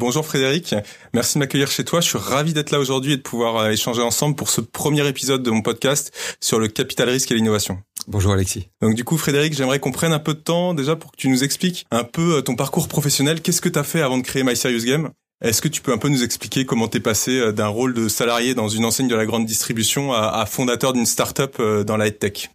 Bonjour 0.00 0.24
Frédéric, 0.24 0.74
merci 1.12 1.34
de 1.34 1.40
m'accueillir 1.40 1.70
chez 1.70 1.84
toi. 1.84 2.00
Je 2.00 2.08
suis 2.08 2.16
ravi 2.16 2.54
d'être 2.54 2.70
là 2.70 2.80
aujourd'hui 2.80 3.12
et 3.12 3.16
de 3.18 3.22
pouvoir 3.22 3.56
euh, 3.58 3.68
échanger 3.68 4.00
ensemble 4.00 4.34
pour 4.34 4.48
ce 4.48 4.62
premier 4.62 5.06
épisode 5.06 5.42
de 5.42 5.50
mon 5.50 5.60
podcast 5.60 6.10
sur 6.40 6.58
le 6.58 6.68
capital 6.68 7.10
risque 7.10 7.30
et 7.30 7.34
l'innovation. 7.34 7.82
Bonjour 8.08 8.32
Alexis. 8.32 8.70
Donc 8.80 8.94
du 8.94 9.04
coup 9.04 9.18
Frédéric, 9.18 9.52
j'aimerais 9.52 9.78
qu'on 9.78 9.92
prenne 9.92 10.14
un 10.14 10.18
peu 10.18 10.32
de 10.32 10.38
temps 10.38 10.72
déjà 10.72 10.96
pour 10.96 11.12
que 11.12 11.18
tu 11.18 11.28
nous 11.28 11.44
expliques 11.44 11.84
un 11.90 12.04
peu 12.04 12.38
euh, 12.38 12.40
ton 12.40 12.56
parcours 12.56 12.88
professionnel. 12.88 13.42
Qu'est-ce 13.42 13.60
que 13.60 13.68
tu 13.68 13.78
as 13.78 13.84
fait 13.84 14.00
avant 14.00 14.16
de 14.16 14.22
créer 14.22 14.42
My 14.42 14.56
Serious 14.56 14.86
Game? 14.86 15.10
Est-ce 15.44 15.60
que 15.60 15.68
tu 15.68 15.82
peux 15.82 15.92
un 15.92 15.98
peu 15.98 16.08
nous 16.08 16.24
expliquer 16.24 16.64
comment 16.64 16.88
t'es 16.88 17.00
passé 17.00 17.38
euh, 17.38 17.52
d'un 17.52 17.68
rôle 17.68 17.92
de 17.92 18.08
salarié 18.08 18.54
dans 18.54 18.68
une 18.68 18.86
enseigne 18.86 19.08
de 19.08 19.16
la 19.16 19.26
grande 19.26 19.44
distribution 19.44 20.14
à, 20.14 20.46
fondateur 20.46 20.94
d'une 20.94 21.04
start-up 21.04 21.60
dans 21.60 21.98
la 21.98 22.10
tech? 22.10 22.48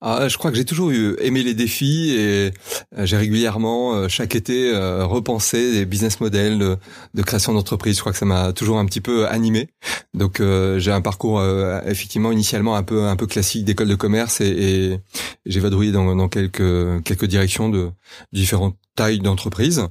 Ah, 0.00 0.28
je 0.28 0.38
crois 0.38 0.52
que 0.52 0.56
j'ai 0.56 0.64
toujours 0.64 0.90
eu, 0.90 1.16
aimé 1.20 1.42
les 1.42 1.54
défis 1.54 2.14
et 2.16 2.52
euh, 2.96 3.04
j'ai 3.04 3.16
régulièrement, 3.16 3.94
euh, 3.94 4.08
chaque 4.08 4.36
été, 4.36 4.72
euh, 4.72 5.04
repensé 5.04 5.72
des 5.72 5.86
business 5.86 6.20
models 6.20 6.78
de, 7.14 7.22
création 7.22 7.52
d'entreprise. 7.52 7.96
Je 7.96 8.00
crois 8.00 8.12
que 8.12 8.18
ça 8.18 8.24
m'a 8.24 8.52
toujours 8.52 8.78
un 8.78 8.86
petit 8.86 9.00
peu 9.00 9.26
animé. 9.26 9.68
Donc 10.14 10.40
j'ai 10.40 10.92
un 10.92 11.00
parcours 11.00 11.42
effectivement 11.86 12.32
initialement 12.32 12.76
un 12.76 12.82
peu 12.82 13.04
un 13.04 13.16
peu 13.16 13.26
classique 13.26 13.64
d'école 13.64 13.88
de 13.88 13.94
commerce 13.94 14.40
et, 14.40 14.46
et 14.46 15.00
j'ai 15.46 15.60
vadrouillé 15.60 15.92
dans, 15.92 16.14
dans 16.16 16.28
quelques 16.28 17.02
quelques 17.04 17.26
directions 17.26 17.68
de 17.68 17.90
différentes 18.32 18.76
taille 18.98 19.20
d'entreprise. 19.20 19.86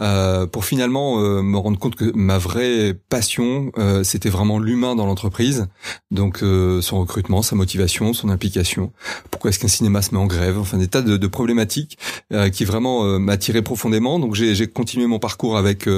Euh, 0.00 0.46
pour 0.46 0.64
finalement 0.64 1.20
euh, 1.20 1.42
me 1.42 1.58
rendre 1.58 1.78
compte 1.80 1.96
que 1.96 2.12
ma 2.14 2.38
vraie 2.38 2.94
passion 3.08 3.72
euh, 3.76 4.04
c'était 4.04 4.28
vraiment 4.30 4.60
l'humain 4.60 4.94
dans 4.94 5.04
l'entreprise. 5.04 5.66
Donc 6.12 6.42
euh, 6.42 6.80
son 6.80 7.00
recrutement 7.00 7.42
sa 7.42 7.56
motivation 7.56 8.14
son 8.14 8.28
implication. 8.28 8.92
Pourquoi 9.32 9.50
est-ce 9.50 9.58
qu'un 9.58 9.74
cinéma 9.78 10.00
se 10.00 10.14
met 10.14 10.20
en 10.20 10.26
grève? 10.26 10.58
Enfin 10.58 10.78
des 10.78 10.86
tas 10.86 11.02
de, 11.02 11.16
de 11.16 11.26
problématiques 11.26 11.98
euh, 12.32 12.50
qui 12.50 12.64
vraiment 12.64 13.18
m'attiraient 13.18 13.62
profondément. 13.62 14.20
Donc 14.20 14.34
j'ai 14.34 14.66
continué 14.68 15.06
mon 15.06 15.18
parcours 15.18 15.56
avec 15.56 15.88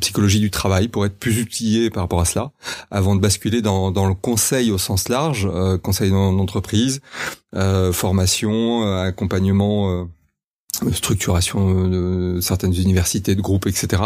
psychologie 0.00 0.40
du 0.40 0.50
travail 0.50 0.86
pour 0.86 1.04
être 1.06 1.18
plus 1.18 1.40
outillé 1.40 1.90
par 1.90 2.04
rapport 2.04 2.20
à 2.20 2.24
cela 2.24 2.52
avant 2.90 3.16
de 3.16 3.20
basculer 3.20 3.62
dans, 3.62 3.90
dans 3.90 4.06
le 4.06 4.14
conseil 4.14 4.70
au 4.70 4.78
sens 4.78 5.08
large 5.08 5.48
conseil 5.82 6.10
d'entreprise 6.10 7.00
formation 7.92 8.82
accompagnement 9.10 10.06
structuration 10.92 11.88
de 11.88 12.38
certaines 12.40 12.74
universités, 12.74 13.34
de 13.34 13.40
groupes, 13.40 13.66
etc. 13.66 14.02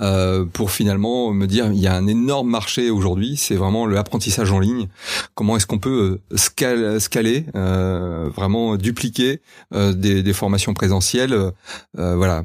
Euh, 0.00 0.44
pour 0.44 0.70
finalement 0.70 1.32
me 1.32 1.46
dire 1.46 1.66
il 1.72 1.80
y 1.80 1.86
a 1.86 1.94
un 1.94 2.06
énorme 2.06 2.48
marché 2.48 2.90
aujourd'hui, 2.90 3.36
c'est 3.36 3.56
vraiment 3.56 3.86
l'apprentissage 3.86 4.50
en 4.52 4.58
ligne. 4.58 4.88
Comment 5.34 5.56
est-ce 5.56 5.66
qu'on 5.66 5.78
peut 5.78 6.20
euh, 6.32 6.36
scaler, 6.36 7.00
scaler 7.00 7.46
euh, 7.56 8.30
vraiment 8.34 8.76
dupliquer 8.76 9.40
euh, 9.74 9.92
des, 9.92 10.22
des, 10.22 10.32
formations 10.32 10.74
présentielles, 10.74 11.32
euh, 11.32 12.16
voilà, 12.16 12.42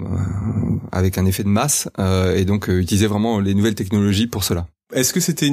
avec 0.92 1.18
un 1.18 1.26
effet 1.26 1.44
de 1.44 1.50
masse, 1.50 1.88
et 2.36 2.46
donc 2.46 2.68
utiliser 2.68 3.08
vraiment 3.08 3.40
les 3.40 3.54
nouvelles 3.54 3.76
technologies 3.76 4.28
pour 4.28 4.44
cela. 4.44 4.68
Est-ce 4.94 5.14
que 5.14 5.20
c'était, 5.20 5.52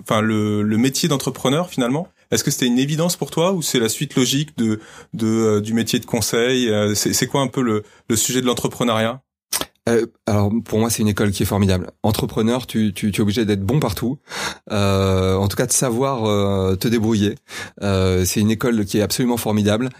enfin, 0.00 0.20
le, 0.20 0.62
le 0.62 0.76
métier 0.78 1.08
d'entrepreneur 1.08 1.68
finalement 1.70 2.08
est-ce 2.30 2.42
que 2.42 2.50
c'était 2.50 2.66
une 2.66 2.78
évidence 2.78 3.16
pour 3.16 3.30
toi 3.30 3.52
ou 3.52 3.62
c'est 3.62 3.78
la 3.78 3.88
suite 3.88 4.16
logique 4.16 4.56
de, 4.58 4.80
de 5.14 5.26
euh, 5.26 5.60
du 5.60 5.74
métier 5.74 6.00
de 6.00 6.06
conseil 6.06 6.68
euh, 6.68 6.94
C'est 6.94 7.26
quoi 7.26 7.40
un 7.40 7.46
peu 7.46 7.62
le, 7.62 7.84
le 8.08 8.16
sujet 8.16 8.40
de 8.40 8.46
l'entrepreneuriat? 8.46 9.22
Euh, 9.88 10.06
alors 10.26 10.50
pour 10.64 10.80
moi 10.80 10.90
c'est 10.90 11.02
une 11.02 11.08
école 11.08 11.30
qui 11.30 11.44
est 11.44 11.46
formidable. 11.46 11.90
Entrepreneur, 12.02 12.66
tu, 12.66 12.92
tu, 12.92 13.12
tu 13.12 13.20
es 13.20 13.22
obligé 13.22 13.44
d'être 13.44 13.62
bon 13.62 13.78
partout. 13.78 14.18
Euh, 14.72 15.36
en 15.36 15.46
tout 15.46 15.56
cas 15.56 15.66
de 15.66 15.72
savoir 15.72 16.24
euh, 16.24 16.74
te 16.74 16.88
débrouiller. 16.88 17.36
Euh, 17.82 18.24
c'est 18.24 18.40
une 18.40 18.50
école 18.50 18.84
qui 18.84 18.98
est 18.98 19.02
absolument 19.02 19.36
formidable. 19.36 19.90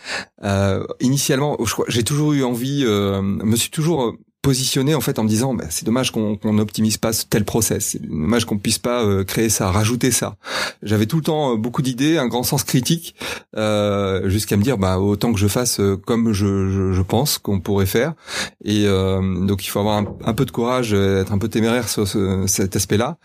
initialement, 1.00 1.56
j'ai 1.86 2.02
toujours 2.02 2.32
eu 2.32 2.42
envie, 2.42 2.84
me 2.84 3.56
suis 3.56 3.70
toujours 3.70 4.16
positionné 4.46 4.94
en 4.94 5.00
fait 5.00 5.18
en 5.18 5.24
me 5.24 5.28
disant 5.28 5.54
bah, 5.54 5.64
c'est 5.70 5.84
dommage 5.84 6.12
qu'on 6.12 6.38
n'optimise 6.44 6.98
pas 6.98 7.10
tel 7.28 7.44
process, 7.44 7.84
c'est 7.84 8.06
dommage 8.06 8.44
qu'on 8.44 8.58
puisse 8.58 8.78
pas 8.78 9.02
euh, 9.02 9.24
créer 9.24 9.48
ça, 9.48 9.72
rajouter 9.72 10.12
ça. 10.12 10.36
J'avais 10.84 11.06
tout 11.06 11.16
le 11.16 11.24
temps 11.24 11.54
euh, 11.54 11.56
beaucoup 11.56 11.82
d'idées, 11.82 12.16
un 12.16 12.28
grand 12.28 12.44
sens 12.44 12.62
critique, 12.62 13.16
euh, 13.56 14.28
jusqu'à 14.28 14.56
me 14.56 14.62
dire 14.62 14.78
bah 14.78 15.00
autant 15.00 15.32
que 15.32 15.40
je 15.40 15.48
fasse 15.48 15.80
euh, 15.80 15.96
comme 15.96 16.32
je, 16.32 16.70
je, 16.70 16.92
je 16.92 17.02
pense 17.02 17.38
qu'on 17.38 17.58
pourrait 17.58 17.86
faire. 17.86 18.14
Et 18.64 18.84
donc 18.84 19.64
il 19.64 19.68
faut 19.68 19.80
avoir 19.80 19.96
un, 20.24 20.34
peu 20.34 20.44
de 20.44 20.50
courage, 20.50 20.92
être 20.92 21.32
un 21.32 21.38
peu 21.38 21.48
téméraire 21.48 21.88
sur 21.88 22.06
ce, 22.06 22.44
cet 22.46 22.76
aspect-là. 22.76 23.16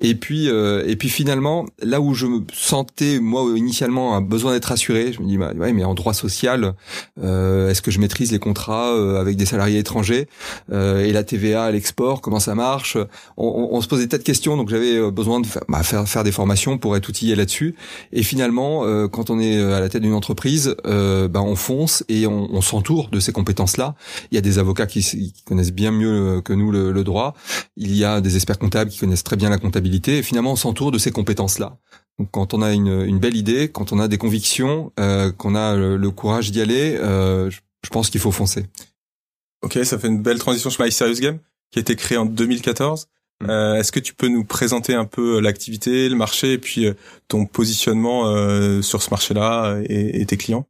Et 0.00 0.14
puis 0.14 0.48
et 0.48 0.96
puis 0.96 1.08
finalement 1.08 1.66
là 1.82 2.00
où 2.00 2.14
je 2.14 2.26
me 2.26 2.40
sentais 2.52 3.18
moi 3.20 3.44
initialement 3.56 4.16
un 4.16 4.20
besoin 4.20 4.52
d'être 4.52 4.72
assuré, 4.72 5.12
je 5.12 5.20
me 5.20 5.26
dis 5.26 5.36
bah 5.38 5.52
ouais 5.56 5.72
mais 5.72 5.84
en 5.84 5.94
droit 5.94 6.14
social, 6.14 6.74
est-ce 7.22 7.82
que 7.82 7.90
je 7.90 8.00
maîtrise 8.00 8.32
les 8.32 8.38
contrats 8.38 8.90
avec 9.18 9.36
des 9.36 9.46
salariés 9.46 9.78
étrangers? 9.78 10.28
Euh, 10.72 11.04
et 11.04 11.12
la 11.12 11.24
TVA 11.24 11.70
l'export, 11.70 12.20
comment 12.20 12.40
ça 12.40 12.54
marche? 12.54 12.96
On, 13.36 13.68
on, 13.72 13.80
se 13.80 13.88
posait 13.88 14.04
des 14.04 14.08
tas 14.08 14.18
de 14.18 14.22
questions, 14.22 14.56
donc 14.56 14.68
j'avais 14.68 14.96
euh, 14.96 15.10
besoin 15.10 15.40
de 15.40 15.46
faire, 15.46 15.62
bah, 15.68 15.82
faire, 15.82 16.08
faire 16.08 16.24
des 16.24 16.32
formations 16.32 16.78
pour 16.78 16.96
être 16.96 17.08
outillé 17.08 17.34
là-dessus. 17.34 17.74
Et 18.12 18.22
finalement, 18.22 18.84
euh, 18.84 19.08
quand 19.08 19.30
on 19.30 19.38
est 19.38 19.60
à 19.60 19.80
la 19.80 19.88
tête 19.88 20.02
d'une 20.02 20.14
entreprise, 20.14 20.76
bah, 20.84 21.42
on 21.42 21.56
fonce 21.56 22.04
et 22.08 22.26
on, 22.26 22.48
on 22.52 22.60
s'entoure 22.60 23.08
de 23.10 23.20
ces 23.20 23.32
compétences-là. 23.32 23.94
Il 24.30 24.34
y 24.34 24.38
a 24.38 24.42
des 24.42 24.58
avocats 24.58 24.86
qui, 24.86 25.00
qui 25.00 25.42
connaissent 25.44 25.72
bien 25.72 25.90
mieux 25.90 26.40
que 26.42 26.52
nous 26.52 26.70
le, 26.70 26.92
le, 26.92 27.04
droit. 27.04 27.34
Il 27.76 27.94
y 27.94 28.04
a 28.04 28.20
des 28.20 28.36
experts 28.36 28.58
comptables 28.58 28.90
qui 28.90 28.98
connaissent 28.98 29.24
très 29.24 29.36
bien 29.36 29.50
la 29.50 29.58
comptabilité. 29.58 30.18
Et 30.18 30.22
finalement, 30.22 30.52
on 30.52 30.56
s'entoure 30.56 30.90
de 30.90 30.98
ces 30.98 31.10
compétences-là. 31.10 31.78
Donc, 32.18 32.30
quand 32.30 32.54
on 32.54 32.62
a 32.62 32.72
une, 32.72 33.04
une, 33.06 33.18
belle 33.18 33.36
idée, 33.36 33.68
quand 33.68 33.92
on 33.92 33.98
a 33.98 34.08
des 34.08 34.18
convictions, 34.18 34.92
euh, 34.98 35.32
qu'on 35.32 35.54
a 35.54 35.76
le, 35.76 36.10
courage 36.10 36.50
d'y 36.50 36.62
aller, 36.62 36.96
euh, 36.96 37.50
je 37.50 37.90
pense 37.90 38.08
qu'il 38.08 38.20
faut 38.20 38.32
foncer. 38.32 38.64
Ok, 39.62 39.78
ça 39.84 39.98
fait 39.98 40.08
une 40.08 40.22
belle 40.22 40.38
transition 40.38 40.70
sur 40.70 40.84
My 40.84 40.92
Serious 40.92 41.20
Game, 41.20 41.38
qui 41.70 41.78
a 41.78 41.80
été 41.80 41.96
créé 41.96 42.18
en 42.18 42.26
2014. 42.26 43.08
Mm. 43.40 43.50
Euh, 43.50 43.74
Est-ce 43.76 43.92
que 43.92 44.00
tu 44.00 44.14
peux 44.14 44.28
nous 44.28 44.44
présenter 44.44 44.94
un 44.94 45.04
peu 45.04 45.36
euh, 45.36 45.40
l'activité, 45.40 46.08
le 46.08 46.16
marché, 46.16 46.52
et 46.52 46.58
puis 46.58 46.86
euh, 46.86 46.94
ton 47.28 47.46
positionnement 47.46 48.28
euh, 48.28 48.82
sur 48.82 49.02
ce 49.02 49.10
marché-là 49.10 49.78
et, 49.84 50.20
et, 50.20 50.26
tes 50.26 50.36
clients? 50.36 50.66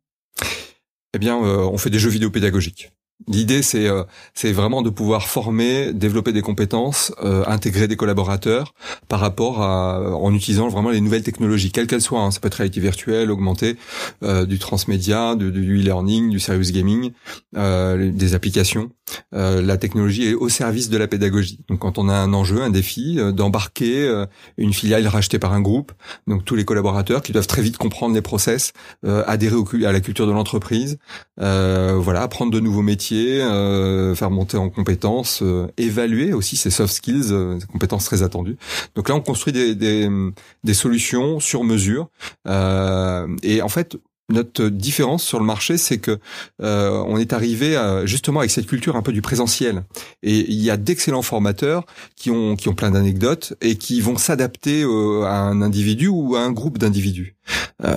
Eh 1.15 1.19
bien, 1.19 1.37
on 1.37 1.79
fait 1.79 1.89
des 1.89 1.99
jeux 1.99 2.11
vidéo 2.11 2.31
pédagogiques. 2.31 2.91
L'idée, 3.29 3.63
c'est 3.63 3.89
euh, 3.89 4.05
c'est 4.35 4.53
vraiment 4.53 4.83
de 4.83 4.91
pouvoir 4.91 5.27
former, 5.27 5.93
développer 5.95 6.33
des 6.33 6.43
compétences, 6.43 7.13
euh, 7.25 7.45
intégrer 7.47 7.89
des 7.89 7.97
collaborateurs 7.97 8.75
par 9.09 9.21
rapport 9.21 9.63
à 9.63 10.17
en 10.17 10.35
utilisant 10.35 10.69
vraiment 10.69 10.91
les 10.91 11.01
nouvelles 11.01 11.23
technologies, 11.23 11.73
quelles 11.73 11.87
qu'elles 11.87 12.03
soient. 12.03 12.21
Hein. 12.21 12.31
Ça 12.31 12.41
peut 12.41 12.49
être 12.49 12.57
réalité 12.57 12.81
virtuelle, 12.81 13.31
augmentée, 13.31 13.77
euh, 14.23 14.45
du 14.45 14.59
transmédia, 14.59 15.35
du 15.35 15.81
e-learning, 15.81 16.29
du 16.29 16.39
serious 16.39 16.71
gaming, 16.73 17.13
des 17.55 18.35
applications. 18.35 18.91
La 19.33 19.77
technologie 19.77 20.29
est 20.29 20.35
au 20.35 20.49
service 20.49 20.89
de 20.89 20.97
la 20.97 21.09
pédagogie. 21.09 21.61
Donc, 21.69 21.81
quand 21.81 21.99
on 21.99 22.09
a 22.09 22.15
un 22.15 22.33
enjeu, 22.33 22.63
un 22.63 22.71
défi, 22.71 23.19
d'embarquer 23.33 24.25
une 24.57 24.73
filiale 24.73 25.07
rachetée 25.07 25.39
par 25.39 25.53
un 25.53 25.61
groupe, 25.61 25.93
donc 26.27 26.45
tous 26.45 26.55
les 26.55 26.65
collaborateurs 26.65 27.23
qui 27.23 27.33
doivent 27.33 27.47
très 27.47 27.63
vite 27.63 27.77
comprendre 27.77 28.15
les 28.15 28.23
process, 28.23 28.73
adhérer 29.05 29.55
au, 29.55 29.67
à 29.85 29.93
la 29.93 30.01
culture 30.01 30.27
de 30.27 30.33
l'entreprise, 30.33 30.99
voilà, 31.37 32.23
apprendre 32.23 32.53
de 32.53 32.61
nouveaux 32.61 32.83
métiers 32.83 33.43
euh, 33.43 34.15
faire 34.15 34.31
monter 34.31 34.57
en 34.57 34.71
compétences, 34.71 35.41
euh, 35.43 35.67
évaluer 35.77 36.33
aussi 36.33 36.57
ces 36.57 36.71
soft 36.71 36.95
skills, 36.95 37.33
euh, 37.33 37.59
ces 37.61 37.67
compétences 37.67 38.05
très 38.05 38.23
attendues. 38.23 38.57
Donc 38.95 39.09
là, 39.09 39.15
on 39.15 39.21
construit 39.21 39.53
des, 39.53 39.75
des, 39.75 40.09
des 40.65 40.75
solutions 40.75 41.41
sur 41.41 41.65
mesure. 41.65 42.09
et 42.47 43.63
en 43.63 43.69
fait, 43.69 43.97
notre 44.29 44.69
différence 44.69 45.23
sur 45.23 45.39
le 45.39 45.45
marché, 45.45 45.79
c'est 45.79 45.99
que 45.99 46.19
euh, 46.63 47.05
on 47.07 47.17
est 47.19 47.33
arrivé 47.33 47.77
justement 48.05 48.41
avec 48.41 48.51
cette 48.51 48.67
culture 48.67 48.97
un 48.97 49.03
peu 49.03 49.13
du 49.13 49.23
présentiel. 49.23 49.85
Et 50.23 50.39
il 50.51 50.63
y 50.63 50.71
a 50.71 50.77
d'excellents 50.77 51.23
formateurs 51.23 51.85
qui 52.17 52.31
ont 52.31 52.57
qui 52.57 52.69
ont 52.69 52.75
plein 52.75 52.91
d'anecdotes 52.91 53.55
et 53.61 53.77
qui 53.77 54.01
vont 54.01 54.17
s'adapter 54.17 54.83
à 54.83 55.41
un 55.41 55.63
individu 55.63 56.09
ou 56.09 56.37
à 56.37 56.41
un 56.41 56.53
groupe 56.53 56.79
d'individus. 56.79 57.37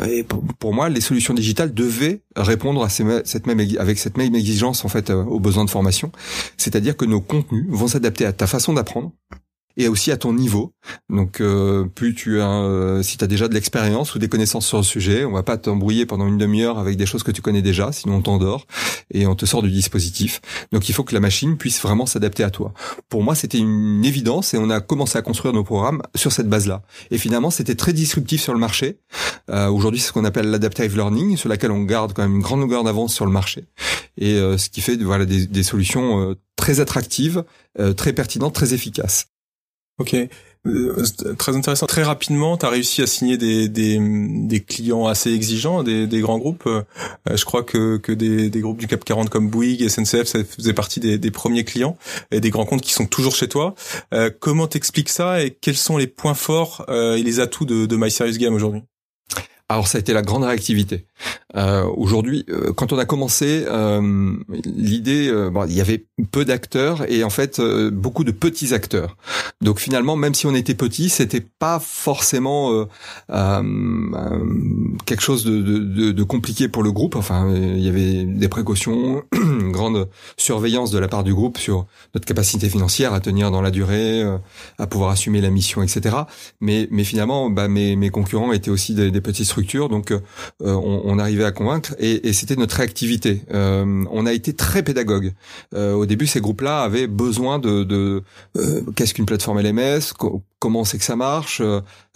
et 0.08 0.24
pour, 0.24 0.74
moi, 0.74 0.90
les 0.90 1.02
solutions 1.02 1.34
digitales 1.34 1.74
devaient 1.74 2.22
répondre 2.36 2.84
à 2.84 2.90
cette 2.90 3.48
même 3.48 3.60
avec 3.80 3.98
cette 3.98 4.18
même 4.18 4.36
exigence 4.36 4.86
en 4.86 4.90
fait 4.90 5.10
aux 5.10 5.40
besoins 5.40 5.66
de 5.66 5.70
formation, 5.70 6.12
c'est-à-dire 6.58 6.96
que 6.96 7.06
nos 7.06 7.22
contenus 7.22 7.66
vont 7.70 7.88
s'adapter 7.88 8.26
à 8.26 8.34
ta 8.34 8.48
façon 8.48 8.74
d'apprendre, 8.74 9.12
et 9.80 9.88
aussi 9.88 10.12
à 10.12 10.18
ton 10.18 10.34
niveau. 10.34 10.74
Donc 11.10 11.40
euh, 11.40 11.86
plus 11.86 12.14
tu 12.14 12.42
as, 12.42 12.50
euh, 12.50 13.02
si 13.02 13.18
tu 13.18 13.24
as 13.24 13.28
déjà 13.28 13.48
de 13.48 13.54
l'expérience 13.54 14.14
ou 14.14 14.20
des 14.20 14.28
connaissances 14.28 14.68
sur 14.68 14.78
le 14.78 14.84
sujet, 14.84 15.24
on 15.24 15.32
va 15.32 15.42
pas 15.42 15.58
t'embrouiller 15.58 16.06
pendant 16.06 16.28
une 16.28 16.38
demi-heure 16.38 16.78
avec 16.78 16.98
des 16.98 17.06
choses 17.06 17.24
que 17.24 17.32
tu 17.32 17.42
connais 17.42 17.62
déjà, 17.62 17.94
sinon 17.94 18.16
on 18.16 18.22
t'endort 18.22 18.68
et 19.12 19.26
on 19.26 19.36
te 19.36 19.46
sort 19.46 19.64
du 19.64 19.72
dispositif. 19.72 20.42
Donc 20.74 20.90
il 20.90 20.94
faut 20.94 21.06
que 21.06 21.14
la 21.14 21.22
machine 21.22 21.58
puisse 21.58 21.82
vraiment 21.82 22.06
s'adapter 22.06 22.44
à 22.44 22.50
toi. 22.50 22.74
Pour 23.08 23.24
moi, 23.24 23.36
c'était 23.36 23.58
une 23.58 24.04
évidence 24.04 24.54
et 24.54 24.58
on 24.58 24.70
a 24.70 24.82
commencé 24.82 25.18
à 25.18 25.22
construire 25.22 25.54
nos 25.54 25.64
programmes 25.64 26.02
sur 26.14 26.34
cette 26.34 26.50
base-là. 26.50 26.82
Et 27.10 27.18
finalement, 27.18 27.50
c'était 27.50 27.76
très 27.76 27.94
disruptif 27.94 28.42
sur 28.42 28.54
le 28.54 28.60
marché. 28.60 29.00
Euh, 29.50 29.70
Aujourd'hui, 29.70 30.02
c'est 30.02 30.08
ce 30.08 30.14
qu'on 30.14 30.26
appelle 30.26 30.52
l'adaptive 30.52 30.96
learning, 30.96 31.38
sur 31.38 31.48
laquelle 31.48 31.72
on 31.72 31.84
garde 31.84 32.12
quand 32.12 32.24
même 32.24 32.36
une 32.36 32.42
grande 32.42 32.60
longueur 32.60 32.84
d'avance 32.84 33.14
sur 33.14 33.26
le 33.26 33.32
marché. 33.32 33.66
Et 34.18 34.34
euh, 34.34 34.58
ce 34.58 34.70
qui 34.70 34.82
fait 34.82 34.98
voilà 34.98 35.26
des, 35.26 35.48
des 35.48 35.64
solutions 35.64 36.36
très 36.58 36.82
attractives, 36.82 37.46
très 37.96 38.12
pertinentes, 38.12 38.54
très 38.54 38.74
efficaces. 38.74 39.28
Ok, 40.00 40.16
euh, 40.68 41.04
très 41.38 41.56
intéressant. 41.56 41.86
Très 41.86 42.04
rapidement, 42.04 42.58
tu 42.58 42.66
as 42.66 42.70
réussi 42.70 43.02
à 43.02 43.08
signer 43.08 43.38
des, 43.38 43.68
des, 43.70 44.60
clients 44.62 45.08
assez 45.08 45.34
exigeants, 45.34 45.84
des, 45.84 46.06
des 46.06 46.20
grands 46.20 46.38
groupes. 46.38 46.68
Euh, 46.68 46.84
je 47.34 47.46
crois 47.46 47.64
que, 47.64 47.98
que 47.98 48.12
des, 48.12 48.50
des 48.50 48.60
groupes 48.60 48.78
du 48.78 48.88
CAP 48.88 49.06
40 49.06 49.30
comme 49.30 49.50
Bouygues, 49.50 49.88
SNCF, 49.88 50.26
ça 50.26 50.44
faisait 50.44 50.74
partie 50.74 51.00
des, 51.00 51.18
des 51.18 51.32
premiers 51.32 51.64
clients 51.64 51.98
et 52.32 52.42
des 52.42 52.50
grands 52.50 52.66
comptes 52.66 52.82
qui 52.82 52.94
sont 52.94 53.06
toujours 53.06 53.36
chez 53.36 53.48
toi. 53.48 53.76
Euh, 54.14 54.30
comment 54.38 54.68
t'expliques 54.68 55.10
ça 55.10 55.44
et 55.44 55.52
quels 55.52 55.78
sont 55.78 55.98
les 55.98 56.08
points 56.08 56.34
forts 56.34 56.86
et 56.90 57.24
les 57.24 57.40
atouts 57.40 57.66
de, 57.66 57.86
de 57.86 57.96
My 57.96 58.10
Game 58.38 58.54
aujourd'hui? 58.54 58.84
Alors 59.70 59.88
ça 59.88 60.00
a 60.00 60.02
été 60.02 60.14
la 60.14 60.24
grande 60.24 60.44
réactivité. 60.44 61.06
Euh, 61.56 61.84
Aujourd'hui, 61.96 62.46
euh, 62.50 62.74
quand 62.74 62.94
on 62.94 62.98
a 62.98 63.06
commencé, 63.06 63.66
euh, 63.68 64.34
l'idée, 64.66 65.28
euh, 65.30 65.50
bon, 65.50 65.66
il 65.68 65.74
y 65.74 65.82
avait 65.82 66.06
peu 66.32 66.46
d'acteurs 66.46 67.10
et 67.12 67.24
en 67.24 67.30
fait 67.30 67.60
euh, 67.60 67.90
beaucoup 67.92 68.24
de 68.24 68.32
petits 68.32 68.74
acteurs. 68.74 69.18
Donc 69.62 69.80
finalement, 69.80 70.16
même 70.16 70.34
si 70.34 70.46
on 70.48 70.56
était 70.56 70.76
petit, 70.76 71.10
c'était 71.10 71.42
pas 71.42 71.80
forcément 71.80 72.88
quelque 75.06 75.22
chose 75.22 75.44
de, 75.44 75.60
de, 75.60 76.12
de, 76.12 76.24
compliqué 76.24 76.68
pour 76.68 76.84
le 76.84 76.92
groupe. 76.92 77.16
Enfin, 77.16 77.52
il 77.54 77.80
y 77.80 77.90
avait 77.90 78.24
des 78.24 78.48
précautions, 78.48 79.24
une 79.34 79.72
grande 79.74 80.08
surveillance 80.38 80.92
de 80.92 81.00
la 81.00 81.08
part 81.08 81.24
du 81.24 81.34
groupe 81.34 81.58
sur 81.58 81.86
notre 82.16 82.26
capacité 82.26 82.70
financière 82.70 83.14
à 83.14 83.20
tenir 83.20 83.52
dans 83.52 83.62
la 83.62 83.72
durée, 83.72 84.24
à 84.78 84.88
pouvoir 84.88 85.12
assumer 85.12 85.42
la 85.42 85.50
mission, 85.50 85.84
etc. 85.84 86.16
Mais, 86.62 86.88
mais 86.92 87.04
finalement, 87.04 87.50
bah, 87.50 87.68
mes, 87.68 87.96
mes 87.96 88.10
concurrents 88.10 88.54
étaient 88.54 88.72
aussi 88.72 88.94
des, 88.94 89.12
des 89.12 89.22
petits 89.22 89.46
structures, 89.46 89.59
donc 89.90 90.14
on, 90.60 91.02
on 91.04 91.20
arrivait 91.20 91.46
à 91.46 91.52
convaincre 91.52 91.96
et, 92.00 92.34
c'était 92.34 92.56
notre 92.56 92.78
réactivité. 92.78 93.44
Euh, 93.52 94.06
on 94.12 94.26
a 94.26 94.34
été 94.34 94.54
très 94.54 94.84
pédagogue. 94.84 95.34
Euh, 95.74 95.94
au 95.94 96.06
début, 96.06 96.28
ces 96.28 96.42
groupes-là 96.42 96.82
avaient 96.82 97.08
besoin 97.08 97.60
de, 97.60 97.84
de 97.84 98.24
euh, 98.58 98.82
qu'est-ce 98.96 99.14
qu'une 99.14 99.26
plateforme 99.26 99.62
LMS, 99.62 100.14
comment 100.60 100.84
c'est 100.84 100.98
que 100.98 101.04
ça 101.04 101.16
marche. 101.16 101.62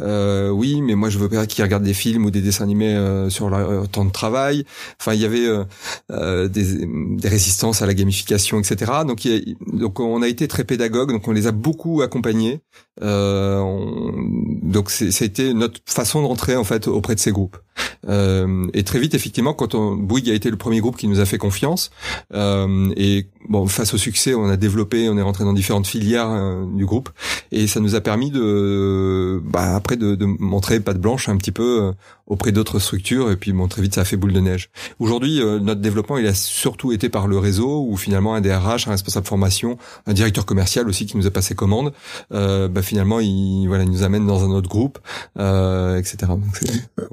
Euh, 0.01 0.49
oui, 0.49 0.81
mais 0.81 0.95
moi 0.95 1.09
je 1.09 1.17
veux 1.17 1.29
pas 1.29 1.47
qu'ils 1.47 1.63
regardent 1.63 1.83
des 1.83 1.93
films 1.93 2.25
ou 2.25 2.31
des 2.31 2.41
dessins 2.41 2.63
animés 2.63 2.93
euh, 2.93 3.29
sur 3.29 3.49
leur 3.49 3.87
temps 3.89 4.05
de 4.05 4.11
travail. 4.11 4.65
Enfin, 4.99 5.13
il 5.13 5.21
y 5.21 5.25
avait 5.25 5.47
des, 6.49 6.85
des, 6.85 7.29
résistances 7.29 7.81
à 7.81 7.85
la 7.85 7.93
gamification, 7.93 8.59
etc. 8.59 8.91
Donc, 9.07 9.27
donc 9.71 9.99
on 9.99 10.21
a 10.21 10.27
été 10.27 10.47
très 10.47 10.63
pédagogue. 10.63 11.11
Donc 11.11 11.27
on 11.27 11.31
les 11.31 11.47
a 11.47 11.51
beaucoup 11.51 12.01
accompagnés. 12.01 12.61
On, 13.01 14.11
donc 14.61 14.91
c'était 14.91 15.53
notre 15.53 15.79
façon 15.85 16.21
de 16.21 16.27
rentrer 16.27 16.55
en 16.55 16.63
fait 16.63 16.87
auprès 16.87 17.15
de 17.15 17.19
ces 17.19 17.31
groupes. 17.31 17.57
Euh, 18.09 18.67
et 18.73 18.83
très 18.83 18.99
vite, 18.99 19.13
effectivement, 19.13 19.53
quand 19.53 19.75
on, 19.75 19.95
Bouygues 19.95 20.29
a 20.29 20.33
été 20.33 20.49
le 20.49 20.57
premier 20.57 20.79
groupe 20.79 20.97
qui 20.97 21.07
nous 21.07 21.19
a 21.19 21.25
fait 21.25 21.37
confiance, 21.37 21.91
euh, 22.33 22.91
et 22.97 23.27
bon, 23.47 23.67
face 23.67 23.93
au 23.93 23.97
succès, 23.97 24.33
on 24.33 24.47
a 24.49 24.57
développé, 24.57 25.09
on 25.09 25.17
est 25.17 25.21
rentré 25.21 25.43
dans 25.43 25.53
différentes 25.53 25.87
filières 25.87 26.29
euh, 26.29 26.65
du 26.65 26.85
groupe, 26.85 27.09
et 27.51 27.67
ça 27.67 27.79
nous 27.79 27.95
a 27.95 28.01
permis 28.01 28.31
de, 28.31 29.41
bah, 29.45 29.75
après, 29.75 29.95
de, 29.95 30.15
de 30.15 30.25
montrer 30.25 30.79
patte 30.79 30.99
blanche 30.99 31.29
un 31.29 31.37
petit 31.37 31.51
peu 31.51 31.81
euh, 31.81 31.91
auprès 32.27 32.51
d'autres 32.51 32.79
structures, 32.79 33.31
et 33.31 33.35
puis 33.35 33.53
bon, 33.53 33.67
très 33.67 33.81
vite, 33.81 33.95
ça 33.95 34.01
a 34.01 34.05
fait 34.05 34.17
boule 34.17 34.33
de 34.33 34.39
neige. 34.39 34.69
Aujourd'hui, 34.99 35.41
notre 35.61 35.81
développement, 35.81 36.17
il 36.17 36.25
a 36.25 36.33
surtout 36.33 36.93
été 36.93 37.09
par 37.09 37.27
le 37.27 37.37
réseau, 37.37 37.85
où 37.87 37.97
finalement 37.97 38.33
un 38.33 38.41
DRH, 38.41 38.87
un 38.87 38.91
responsable 38.91 39.27
formation, 39.27 39.77
un 40.07 40.13
directeur 40.13 40.45
commercial 40.45 40.87
aussi 40.87 41.05
qui 41.05 41.17
nous 41.17 41.27
a 41.27 41.31
passé 41.31 41.53
commande, 41.53 41.91
bah, 42.31 42.81
finalement, 42.81 43.19
il, 43.19 43.67
voilà, 43.67 43.83
il 43.83 43.91
nous 43.91 44.03
amène 44.03 44.25
dans 44.25 44.45
un 44.45 44.51
autre 44.51 44.69
groupe, 44.69 44.99
etc. 45.35 46.31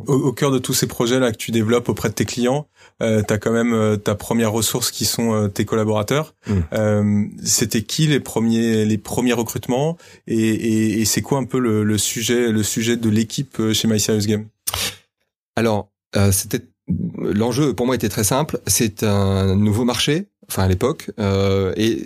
au 0.06 0.32
cœur 0.32 0.49
de 0.50 0.58
tous 0.58 0.74
ces 0.74 0.86
projets-là 0.86 1.32
que 1.32 1.36
tu 1.36 1.50
développes 1.50 1.88
auprès 1.88 2.08
de 2.08 2.14
tes 2.14 2.24
clients, 2.24 2.66
euh, 3.02 3.22
tu 3.26 3.32
as 3.32 3.38
quand 3.38 3.52
même 3.52 3.72
euh, 3.72 3.96
ta 3.96 4.14
première 4.14 4.52
ressource 4.52 4.90
qui 4.90 5.04
sont 5.04 5.34
euh, 5.34 5.48
tes 5.48 5.64
collaborateurs. 5.64 6.34
Mm. 6.46 6.52
Euh, 6.72 7.24
C'était 7.44 7.82
qui 7.82 8.06
les 8.06 8.20
premiers 8.20 8.84
les 8.84 8.98
premiers 8.98 9.32
recrutements 9.32 9.96
et, 10.26 10.36
et, 10.38 11.00
et 11.00 11.04
c'est 11.04 11.22
quoi 11.22 11.38
un 11.38 11.44
peu 11.44 11.58
le, 11.58 11.84
le, 11.84 11.98
sujet 11.98 12.50
le 12.52 12.62
sujet 12.62 12.96
de 12.96 13.08
l'équipe 13.08 13.60
chez 13.72 13.88
My 13.88 13.98
Serious 14.00 14.26
Game 14.26 14.46
Alors 15.56 15.90
c'était 16.32 16.62
l'enjeu 17.18 17.72
pour 17.74 17.86
moi 17.86 17.94
était 17.94 18.08
très 18.08 18.24
simple. 18.24 18.58
C'est 18.66 19.04
un 19.04 19.54
nouveau 19.54 19.84
marché, 19.84 20.26
enfin 20.48 20.64
à 20.64 20.68
l'époque, 20.68 21.10
et 21.76 22.04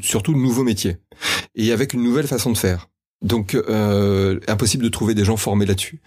surtout 0.00 0.34
nouveau 0.34 0.64
métier 0.64 0.98
et 1.54 1.72
avec 1.72 1.94
une 1.94 2.02
nouvelle 2.02 2.26
façon 2.26 2.50
de 2.50 2.58
faire. 2.58 2.88
Donc 3.24 3.54
euh, 3.54 4.38
impossible 4.48 4.84
de 4.84 4.90
trouver 4.90 5.14
des 5.14 5.24
gens 5.24 5.38
formés 5.38 5.64
là-dessus. 5.64 5.98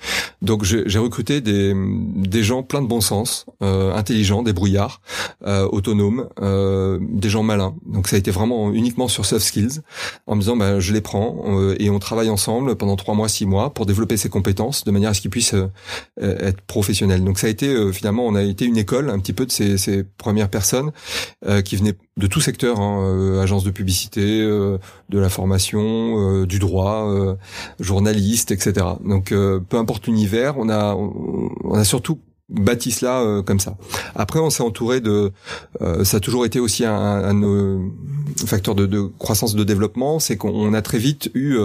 Donc 0.41 0.63
j'ai 0.63 0.99
recruté 0.99 1.41
des, 1.41 1.73
des 1.75 2.43
gens 2.43 2.61
pleins 2.61 2.83
de 2.83 2.87
bon 2.87 3.01
sens, 3.01 3.47
euh, 3.63 3.91
intelligents, 3.93 4.43
des 4.43 4.53
brouillards, 4.53 5.01
euh, 5.45 5.67
autonomes, 5.71 6.29
euh, 6.39 6.99
des 7.01 7.29
gens 7.29 7.41
malins. 7.41 7.73
Donc 7.87 8.07
ça 8.07 8.17
a 8.17 8.19
été 8.19 8.29
vraiment 8.29 8.71
uniquement 8.71 9.07
sur 9.07 9.25
soft 9.25 9.43
skills, 9.43 9.81
en 10.27 10.35
me 10.35 10.41
disant 10.41 10.55
bah, 10.55 10.79
je 10.79 10.93
les 10.93 11.01
prends 11.01 11.43
euh, 11.47 11.75
et 11.79 11.89
on 11.89 11.97
travaille 11.97 12.29
ensemble 12.29 12.75
pendant 12.75 12.95
trois 12.95 13.15
mois, 13.15 13.29
six 13.29 13.47
mois 13.47 13.73
pour 13.73 13.87
développer 13.87 14.15
ces 14.15 14.29
compétences 14.29 14.83
de 14.83 14.91
manière 14.91 15.09
à 15.09 15.13
ce 15.15 15.21
qu'ils 15.21 15.31
puissent 15.31 15.55
euh, 15.55 15.69
être 16.17 16.61
professionnels. 16.61 17.23
Donc 17.23 17.39
ça 17.39 17.47
a 17.47 17.49
été 17.49 17.91
finalement 17.93 18.27
on 18.27 18.35
a 18.35 18.43
été 18.43 18.65
une 18.65 18.77
école 18.77 19.09
un 19.09 19.17
petit 19.17 19.33
peu 19.33 19.47
de 19.47 19.51
ces, 19.51 19.79
ces 19.79 20.03
premières 20.03 20.49
personnes 20.49 20.91
qui 21.65 21.75
venaient 21.77 21.95
de 22.17 22.27
tout 22.27 22.41
secteur, 22.41 22.79
hein, 22.79 23.39
agence 23.41 23.63
de 23.63 23.71
publicité, 23.71 24.41
de 24.41 25.19
la 25.19 25.29
formation, 25.29 26.43
du 26.45 26.59
droit 26.59 27.06
euh, 27.07 27.37
journalistes, 27.79 28.51
etc. 28.51 28.85
Donc 29.03 29.31
euh, 29.31 29.59
peu 29.59 29.77
importe 29.77 30.07
l'univers, 30.07 30.57
on 30.57 30.69
a 30.69 30.95
on 30.95 31.73
a 31.73 31.83
surtout 31.83 32.19
bâti 32.49 32.91
cela 32.91 33.21
euh, 33.21 33.41
comme 33.41 33.59
ça. 33.59 33.77
Après, 34.15 34.39
on 34.39 34.49
s'est 34.49 34.63
entouré 34.63 35.01
de. 35.01 35.31
Euh, 35.81 36.03
ça 36.03 36.17
a 36.17 36.19
toujours 36.19 36.45
été 36.45 36.59
aussi 36.59 36.85
un, 36.85 36.93
un, 36.93 37.91
facteur 38.45 38.75
de, 38.75 38.85
de, 38.85 39.01
croissance 39.19 39.55
de 39.55 39.63
développement, 39.63 40.19
c'est 40.19 40.37
qu'on 40.37 40.73
a 40.73 40.81
très 40.81 40.97
vite 40.97 41.29
eu, 41.33 41.57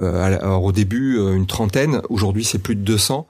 euh, 0.00 0.56
au 0.56 0.72
début, 0.72 1.18
une 1.18 1.46
trentaine. 1.46 2.02
Aujourd'hui, 2.08 2.44
c'est 2.44 2.58
plus 2.58 2.76
de 2.76 2.82
200 2.82 3.26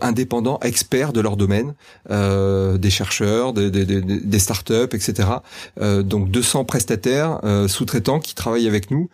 indépendants, 0.00 0.58
experts 0.62 1.12
de 1.12 1.20
leur 1.20 1.36
domaine, 1.36 1.74
des 2.10 2.90
chercheurs, 2.90 3.52
des, 3.52 3.70
des, 3.70 3.84
des, 3.84 4.00
des 4.00 4.38
startups, 4.38 4.92
etc. 4.92 5.28
donc 5.80 6.30
200 6.30 6.64
prestataires, 6.64 7.40
sous-traitants 7.68 8.20
qui 8.20 8.34
travaillent 8.34 8.68
avec 8.68 8.90
nous, 8.90 9.08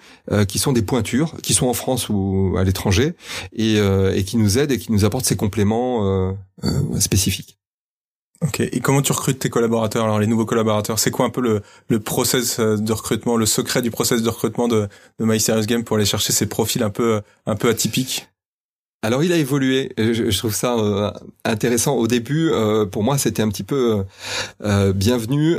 qui 0.49 0.59
sont 0.59 0.73
des 0.73 0.83
pointures, 0.83 1.35
qui 1.43 1.55
sont 1.55 1.67
en 1.67 1.75
France 1.75 2.09
ou 2.09 2.55
à 2.59 2.65
l'étranger, 2.65 3.15
et, 3.55 3.77
et 3.77 4.25
qui 4.25 4.37
nous 4.37 4.59
aident 4.59 4.73
et 4.73 4.79
qui 4.79 4.93
nous 4.93 5.05
apportent 5.05 5.27
ces 5.27 5.37
compléments 5.37 6.33
euh, 6.65 6.81
Ok. 8.43 8.61
Et 8.61 8.81
comment 8.81 9.03
tu 9.03 9.13
recrutes 9.13 9.39
tes 9.39 9.51
collaborateurs? 9.51 10.05
Alors 10.05 10.19
les 10.19 10.27
nouveaux 10.27 10.47
collaborateurs, 10.47 10.99
c'est 10.99 11.13
quoi 11.13 11.27
un 11.27 11.31
peu 11.31 11.41
le, 11.41 11.63
le 11.89 12.01
process 12.01 12.59
euh, 12.59 12.77
de 12.77 12.93
recrutement, 12.93 13.37
le 13.37 13.47
secret 13.47 13.83
du 13.83 13.91
process 13.93 14.23
de 14.23 14.29
recrutement 14.29 14.67
de, 14.67 14.89
de 15.21 15.25
My 15.25 15.39
Game 15.67 15.85
pour 15.85 15.97
aller 15.97 16.07
chercher 16.07 16.33
ces 16.33 16.49
profils 16.49 16.83
un 16.83 16.91
peu 16.91 17.23
un 17.47 17.55
peu 17.55 17.69
atypiques? 17.69 18.32
Alors 19.05 19.25
il 19.25 19.33
a 19.33 19.37
évolué. 19.37 19.93
Je, 19.99 20.31
je 20.31 20.39
trouve 20.39 20.55
ça 20.55 20.79
euh, 20.79 21.11
intéressant. 21.45 21.97
Au 21.97 22.07
début, 22.07 22.51
euh, 22.53 22.87
pour 22.87 23.03
moi, 23.03 23.19
c'était 23.19 23.43
un 23.43 23.49
petit 23.49 23.65
peu 23.65 24.05
euh, 24.63 24.93
bienvenu. 24.93 25.59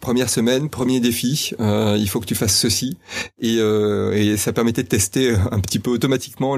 première 0.00 0.28
semaine, 0.28 0.68
premier 0.68 0.98
défi. 0.98 1.52
il 1.60 2.06
faut 2.08 2.18
que 2.18 2.26
tu 2.26 2.34
fasses 2.34 2.56
ceci, 2.56 2.98
et, 3.40 3.58
et, 3.58 4.36
ça 4.36 4.52
permettait 4.52 4.82
de 4.82 4.88
tester 4.88 5.34
un 5.52 5.60
petit 5.60 5.78
peu 5.78 5.90
automatiquement 5.90 6.56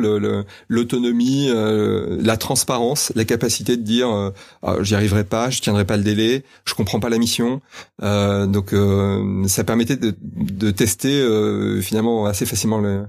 l'autonomie, 0.69 1.49
le, 1.49 2.19
la 2.21 2.37
transparence, 2.37 3.13
la 3.15 3.25
capacité 3.25 3.77
de 3.77 3.83
dire 3.83 4.33
ah, 4.63 4.77
j'y 4.81 4.95
arriverai 4.95 5.25
pas, 5.25 5.51
je 5.51 5.61
tiendrai 5.61 5.85
pas 5.85 5.97
le 5.97 6.03
délai, 6.03 6.45
je 6.65 6.75
comprends 6.75 7.01
pas 7.01 7.11
la 7.11 7.19
mission. 7.19 7.61
donc 8.01 8.75
ça 9.47 9.65
permettait 9.65 9.97
de, 9.97 10.15
de 10.23 10.71
tester 10.71 11.23
finalement 11.83 12.27
assez 12.27 12.47
facilement 12.47 12.79
le, 12.79 13.05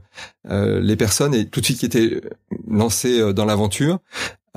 les 0.50 0.96
personnes 0.96 1.34
et 1.34 1.46
tout 1.46 1.60
de 1.60 1.66
suite 1.66 1.80
qui 1.80 1.86
étaient 1.86 2.22
lancé 2.68 3.20
euh, 3.20 3.34
dans 3.34 3.46
l'aventure. 3.46 4.00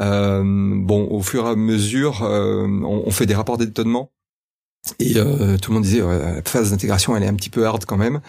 Euh, 0.01 0.43
bon, 0.45 1.09
au 1.11 1.23
fur 1.23 1.47
et 1.47 1.51
à 1.51 1.57
mesure, 1.57 2.23
euh, 2.23 2.67
on, 2.85 3.11
fait 3.11 3.27
des 3.27 3.35
rapports 3.35 3.59
d'étonnement 3.59 4.13
Et 5.01 5.15
euh, 5.17 5.59
tout 5.59 5.73
le 5.73 5.75
monde 5.75 5.85
disait 5.85 6.01
la 6.01 6.43
phase 6.45 6.71
d'intégration 6.71 7.17
elle 7.17 7.25
est 7.25 7.29
un 7.29 7.35
petit 7.35 7.51
peu 7.51 7.67
hard 7.67 7.85
quand 7.85 7.97
même. 7.97 8.21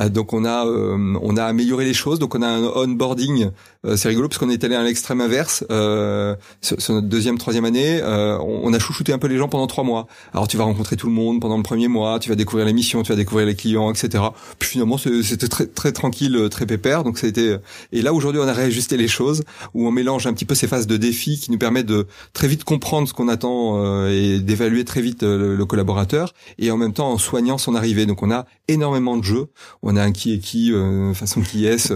Euh, 0.00 0.08
donc 0.08 0.32
on 0.32 0.44
a 0.44 0.66
euh, 0.66 1.18
on 1.20 1.36
a 1.36 1.44
amélioré 1.44 1.84
les 1.84 1.94
choses. 1.94 2.18
Donc 2.18 2.34
on 2.34 2.42
a 2.42 2.48
un 2.48 2.64
onboarding. 2.64 3.50
Euh, 3.86 3.96
c'est 3.96 4.08
rigolo 4.08 4.28
parce 4.28 4.38
qu'on 4.38 4.50
est 4.50 4.62
allé 4.64 4.74
à 4.74 4.82
l'extrême 4.82 5.20
inverse. 5.20 5.64
Euh, 5.70 6.34
sur, 6.60 6.80
sur, 6.80 6.94
notre 6.94 7.08
deuxième 7.08 7.38
troisième 7.38 7.64
année, 7.64 8.00
on, 8.04 8.60
on, 8.64 8.72
a 8.72 8.78
chouchouté 8.78 9.12
un 9.12 9.18
peu 9.18 9.26
les 9.26 9.38
gens 9.38 9.48
pendant 9.48 9.66
trois 9.66 9.84
mois. 9.84 10.06
Alors 10.32 10.48
tu 10.48 10.56
vas 10.56 10.64
rencontrer 10.64 10.96
tout 10.96 11.06
le 11.06 11.12
monde 11.12 11.40
pendant 11.40 11.56
le 11.56 11.62
premier 11.62 11.88
mois. 11.88 12.18
Tu 12.18 12.28
vas 12.28 12.34
découvrir 12.34 12.66
les 12.66 12.72
missions, 12.72 13.02
tu 13.02 13.12
vas 13.12 13.16
découvrir 13.16 13.46
les 13.46 13.54
clients, 13.54 13.90
etc. 13.90 14.24
Puis 14.58 14.70
finalement 14.70 14.98
c'était 14.98 15.48
très 15.48 15.66
très 15.66 15.92
tranquille, 15.92 16.48
très 16.50 16.66
pépère. 16.66 17.04
Donc 17.04 17.22
a 17.22 17.26
été. 17.26 17.56
Et 17.92 18.02
là 18.02 18.12
aujourd'hui 18.12 18.40
on 18.40 18.48
a 18.48 18.52
réajusté 18.52 18.96
les 18.96 19.08
choses 19.08 19.42
où 19.74 19.86
on 19.86 19.90
mélange 19.90 20.26
un 20.26 20.32
petit 20.32 20.44
peu 20.44 20.54
ces 20.54 20.66
phases 20.66 20.86
de 20.86 20.96
défi 20.96 21.38
qui 21.38 21.50
nous 21.50 21.58
permettent 21.58 21.86
de 21.86 22.06
très 22.32 22.48
vite 22.48 22.64
comprendre 22.64 23.08
ce 23.08 23.14
qu'on 23.14 23.28
attend 23.28 24.06
et 24.08 24.40
d'évaluer 24.40 24.84
très 24.84 25.00
vite 25.00 25.22
le, 25.22 25.56
le 25.56 25.64
collaborateur 25.64 26.34
et 26.58 26.70
en 26.70 26.76
même 26.76 26.92
temps 26.92 27.10
en 27.10 27.18
soignant 27.18 27.58
son 27.58 27.74
arrivée. 27.74 28.06
Donc 28.06 28.22
on 28.22 28.30
a 28.30 28.46
énormément 28.70 29.16
de 29.16 29.24
jeux. 29.24 29.46
On 29.82 29.96
a 29.96 30.02
un 30.02 30.12
qui 30.12 30.34
est 30.34 30.38
qui, 30.38 30.72
euh, 30.72 31.12
façon 31.14 31.40
qui 31.42 31.66
est. 31.66 31.92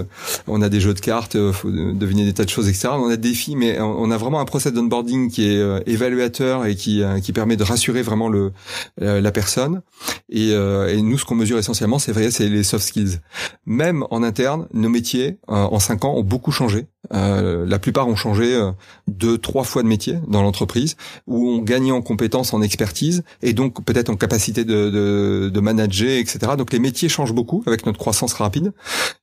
On 0.46 0.62
a 0.62 0.68
des 0.68 0.80
jeux 0.80 0.94
de 0.94 1.00
cartes, 1.00 1.36
euh, 1.36 1.52
deviner 1.74 2.24
des 2.24 2.32
tas 2.32 2.44
de 2.44 2.48
choses, 2.48 2.68
etc. 2.68 2.88
On 2.92 3.06
a 3.06 3.16
des 3.16 3.28
défis, 3.28 3.56
mais 3.56 3.80
on 3.80 4.10
a 4.10 4.16
vraiment 4.16 4.40
un 4.40 4.44
process 4.44 4.72
d'onboarding 4.72 5.30
qui 5.30 5.48
est 5.48 5.58
euh, 5.58 5.80
évaluateur 5.86 6.66
et 6.66 6.76
qui 6.76 7.02
qui 7.22 7.32
permet 7.32 7.56
de 7.56 7.64
rassurer 7.64 8.02
vraiment 8.02 8.28
le 8.28 8.52
la 8.98 9.32
personne. 9.32 9.82
Et, 10.30 10.50
et 10.50 11.02
nous, 11.02 11.18
ce 11.18 11.24
qu'on 11.24 11.34
mesure 11.34 11.58
essentiellement, 11.58 11.98
c'est 11.98 12.12
vrai, 12.12 12.30
c'est 12.30 12.48
les 12.48 12.62
soft 12.62 12.86
skills. 12.86 13.20
Même 13.66 14.04
en 14.10 14.22
interne, 14.22 14.68
nos 14.72 14.88
métiers 14.88 15.38
en 15.48 15.78
cinq 15.78 16.04
ans 16.04 16.14
ont 16.14 16.22
beaucoup 16.22 16.52
changé. 16.52 16.86
Euh, 17.12 17.66
la 17.66 17.78
plupart 17.78 18.08
ont 18.08 18.16
changé 18.16 18.54
euh, 18.54 18.70
deux, 19.08 19.38
trois 19.38 19.64
fois 19.64 19.82
de 19.82 19.88
métier 19.88 20.18
dans 20.28 20.42
l'entreprise, 20.42 20.96
où 21.26 21.48
on 21.48 21.58
gagnait 21.58 21.92
en 21.92 22.02
compétences, 22.02 22.54
en 22.54 22.62
expertise, 22.62 23.22
et 23.42 23.52
donc 23.52 23.84
peut-être 23.84 24.10
en 24.10 24.16
capacité 24.16 24.64
de, 24.64 24.90
de, 24.90 25.50
de, 25.52 25.60
manager, 25.60 26.18
etc. 26.18 26.52
Donc 26.56 26.72
les 26.72 26.78
métiers 26.78 27.08
changent 27.08 27.32
beaucoup 27.32 27.62
avec 27.66 27.86
notre 27.86 27.98
croissance 27.98 28.32
rapide. 28.34 28.72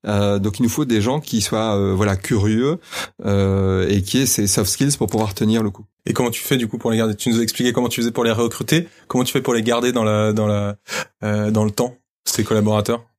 Euh, 0.06 0.40
donc 0.40 0.60
il 0.60 0.64
nous 0.64 0.70
faut 0.70 0.86
des 0.86 1.02
gens 1.02 1.20
qui 1.20 1.42
soient 1.42 1.76
euh, 1.76 1.94
voilà 1.94 2.16
curieux 2.16 2.80
et 3.24 4.02
qui 4.02 4.20
aient 4.20 4.26
ces 4.26 4.48
soft 4.48 4.70
skills 4.70 4.98
pour 4.98 5.08
pouvoir 5.08 5.34
tenir 5.34 5.64
le 5.64 5.70
coup. 5.70 5.86
Et 6.06 6.14
comment 6.14 6.32
tu 6.32 6.42
fais 6.42 6.58
du 6.58 6.68
coup 6.68 6.78
pour 6.78 6.92
les 6.92 6.98
garder? 6.98 7.16
Tu 7.16 7.30
nous 7.30 7.40
as 7.40 7.44
expliqué 7.44 7.74
comment 7.74 7.90
tu 7.90 8.02
faisais 8.02 8.12
pour 8.12 8.24
les 8.24 8.32
recruter. 8.32 8.88
Comment 9.08 9.24
tu 9.24 9.32
fais 9.32 9.42
pour 9.42 9.54
les 9.54 9.62
garder 9.62 9.92
dans 9.92 10.04
la 10.04 10.34
dans 10.34 10.48
la 10.48 10.78
dans 11.22 11.64
le 11.64 11.72
temps 11.72 11.96
ces 12.26 12.44
collaborateurs? 12.44 13.11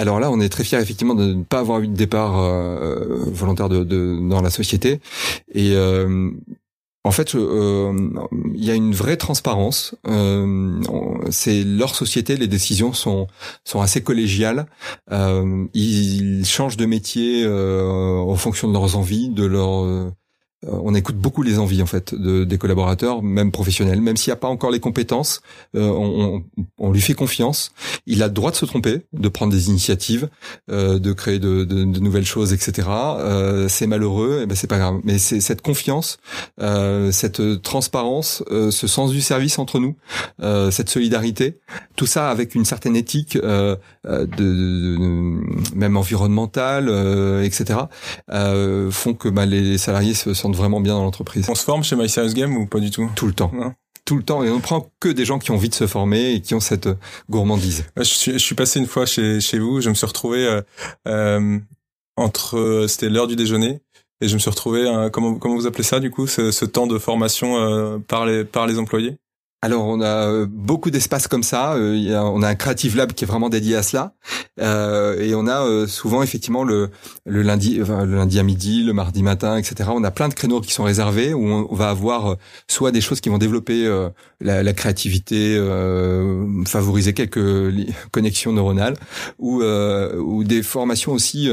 Alors 0.00 0.18
là, 0.18 0.30
on 0.30 0.40
est 0.40 0.48
très 0.48 0.64
fiers 0.64 0.78
effectivement 0.78 1.14
de 1.14 1.34
ne 1.34 1.44
pas 1.44 1.58
avoir 1.58 1.80
eu 1.80 1.88
de 1.88 1.94
départ 1.94 2.38
euh, 2.38 3.18
volontaire 3.26 3.68
dans 3.68 4.40
la 4.40 4.48
société. 4.48 5.00
Et 5.52 5.72
euh, 5.74 6.30
en 7.04 7.10
fait, 7.10 7.34
euh, 7.34 7.92
il 8.54 8.64
y 8.64 8.70
a 8.70 8.74
une 8.74 8.94
vraie 8.94 9.18
transparence. 9.18 9.94
C'est 11.30 11.64
leur 11.64 11.94
société, 11.94 12.38
les 12.38 12.48
décisions 12.48 12.94
sont 12.94 13.26
sont 13.64 13.82
assez 13.82 14.02
collégiales. 14.02 14.66
Ils 15.10 16.46
changent 16.46 16.78
de 16.78 16.86
métier 16.86 17.46
en 17.46 18.34
fonction 18.36 18.68
de 18.68 18.72
leurs 18.72 18.96
envies, 18.96 19.28
de 19.28 19.44
leur 19.44 20.12
on 20.66 20.94
écoute 20.94 21.16
beaucoup 21.16 21.42
les 21.42 21.58
envies 21.58 21.82
en 21.82 21.86
fait 21.86 22.14
de, 22.14 22.44
des 22.44 22.58
collaborateurs, 22.58 23.22
même 23.22 23.50
professionnels, 23.50 24.00
même 24.00 24.16
s'il 24.16 24.30
n'y 24.30 24.34
a 24.34 24.36
pas 24.36 24.48
encore 24.48 24.70
les 24.70 24.80
compétences, 24.80 25.40
euh, 25.74 25.88
on, 25.88 26.44
on, 26.78 26.92
lui 26.92 27.00
fait 27.00 27.14
confiance. 27.14 27.72
Il 28.06 28.22
a 28.22 28.26
le 28.26 28.32
droit 28.32 28.50
de 28.50 28.56
se 28.56 28.66
tromper, 28.66 29.02
de 29.12 29.28
prendre 29.28 29.52
des 29.52 29.68
initiatives, 29.68 30.28
euh, 30.70 30.98
de 30.98 31.12
créer 31.12 31.38
de, 31.38 31.64
de, 31.64 31.84
de, 31.84 32.00
nouvelles 32.00 32.26
choses, 32.26 32.52
etc. 32.52 32.88
Euh, 32.90 33.68
c'est 33.68 33.86
malheureux, 33.86 34.40
et 34.42 34.46
ben 34.46 34.54
c'est 34.54 34.66
pas 34.66 34.78
grave. 34.78 35.00
Mais 35.04 35.18
c'est 35.18 35.40
cette 35.40 35.62
confiance, 35.62 36.18
euh, 36.60 37.10
cette 37.10 37.62
transparence, 37.62 38.44
euh, 38.50 38.70
ce 38.70 38.86
sens 38.86 39.12
du 39.12 39.22
service 39.22 39.58
entre 39.58 39.78
nous, 39.78 39.96
cette 40.70 40.88
solidarité, 40.88 41.58
tout 41.96 42.06
ça 42.06 42.30
avec 42.30 42.54
une 42.54 42.64
certaine 42.64 42.96
éthique 42.96 43.38
de, 43.38 43.78
même 45.74 45.96
environnementale, 45.96 46.88
etc. 47.44 47.80
font 48.90 49.14
que 49.14 49.28
bah, 49.28 49.46
les 49.46 49.78
salariés 49.78 50.14
se 50.14 50.34
sentent 50.34 50.49
vraiment 50.56 50.80
bien 50.80 50.94
dans 50.94 51.04
l'entreprise. 51.04 51.46
On 51.48 51.54
se 51.54 51.64
forme 51.64 51.82
chez 51.82 51.96
My 51.96 52.08
Serious 52.08 52.34
Game 52.34 52.56
ou 52.56 52.66
pas 52.66 52.80
du 52.80 52.90
tout? 52.90 53.10
Tout 53.14 53.26
le 53.26 53.32
temps. 53.32 53.52
tout 54.04 54.16
le 54.16 54.22
temps 54.22 54.42
et 54.42 54.50
on 54.50 54.60
prend 54.60 54.90
que 54.98 55.08
des 55.08 55.24
gens 55.24 55.38
qui 55.38 55.50
ont 55.50 55.54
envie 55.54 55.68
de 55.68 55.74
se 55.74 55.86
former 55.86 56.32
et 56.34 56.40
qui 56.40 56.54
ont 56.54 56.60
cette 56.60 56.88
gourmandise. 57.28 57.84
Je 57.96 58.02
suis, 58.02 58.32
je 58.32 58.38
suis 58.38 58.54
passé 58.54 58.80
une 58.80 58.86
fois 58.86 59.06
chez, 59.06 59.40
chez 59.40 59.58
vous, 59.58 59.80
je 59.80 59.88
me 59.88 59.94
suis 59.94 60.06
retrouvé 60.06 60.46
euh, 60.46 60.62
euh 61.06 61.58
entre 62.16 62.84
c'était 62.86 63.08
l'heure 63.08 63.28
du 63.28 63.36
déjeuner 63.36 63.80
et 64.20 64.28
je 64.28 64.34
me 64.34 64.38
suis 64.38 64.50
retrouvé 64.50 64.86
euh, 64.86 65.08
comment 65.10 65.36
comment 65.36 65.54
vous 65.54 65.66
appelez 65.66 65.84
ça 65.84 66.00
du 66.00 66.10
coup 66.10 66.26
ce, 66.26 66.50
ce 66.50 66.64
temps 66.64 66.86
de 66.86 66.98
formation 66.98 67.56
euh, 67.56 67.98
par 67.98 68.26
les 68.26 68.44
par 68.44 68.66
les 68.66 68.78
employés? 68.78 69.16
Alors 69.62 69.84
on 69.86 70.00
a 70.00 70.28
euh, 70.28 70.46
beaucoup 70.48 70.90
d'espaces 70.90 71.28
comme 71.28 71.42
ça. 71.42 71.74
Euh, 71.74 72.18
on 72.18 72.42
a 72.42 72.48
un 72.48 72.54
creative 72.54 72.96
lab 72.96 73.12
qui 73.12 73.24
est 73.24 73.26
vraiment 73.26 73.48
dédié 73.48 73.76
à 73.76 73.82
cela, 73.82 74.14
euh, 74.60 75.20
et 75.20 75.34
on 75.34 75.46
a 75.46 75.86
souvent 75.86 76.22
effectivement 76.22 76.64
le, 76.64 76.90
le 77.26 77.42
lundi, 77.42 77.76
le 77.76 78.16
lundi 78.16 78.38
à 78.38 78.42
midi, 78.42 78.82
le 78.82 78.92
mardi 78.92 79.22
matin, 79.22 79.56
etc. 79.56 79.90
On 79.92 80.04
a 80.04 80.10
plein 80.10 80.28
de 80.28 80.34
créneaux 80.34 80.60
qui 80.60 80.72
sont 80.72 80.84
réservés 80.84 81.34
où 81.34 81.44
on, 81.44 81.74
va 81.74 81.90
avoir 81.90 82.36
soit 82.68 82.90
des 82.90 83.00
choses 83.00 83.20
qui 83.20 83.28
vont 83.28 83.38
développer 83.38 83.86
la, 84.40 84.62
la, 84.62 84.72
créativité, 84.72 85.58
favoriser 86.66 87.12
quelques 87.12 87.40
connexions 88.10 88.52
neuronales, 88.52 88.94
ou 89.38 89.62
ou 89.62 90.44
des 90.44 90.62
formations 90.62 91.12
aussi. 91.12 91.50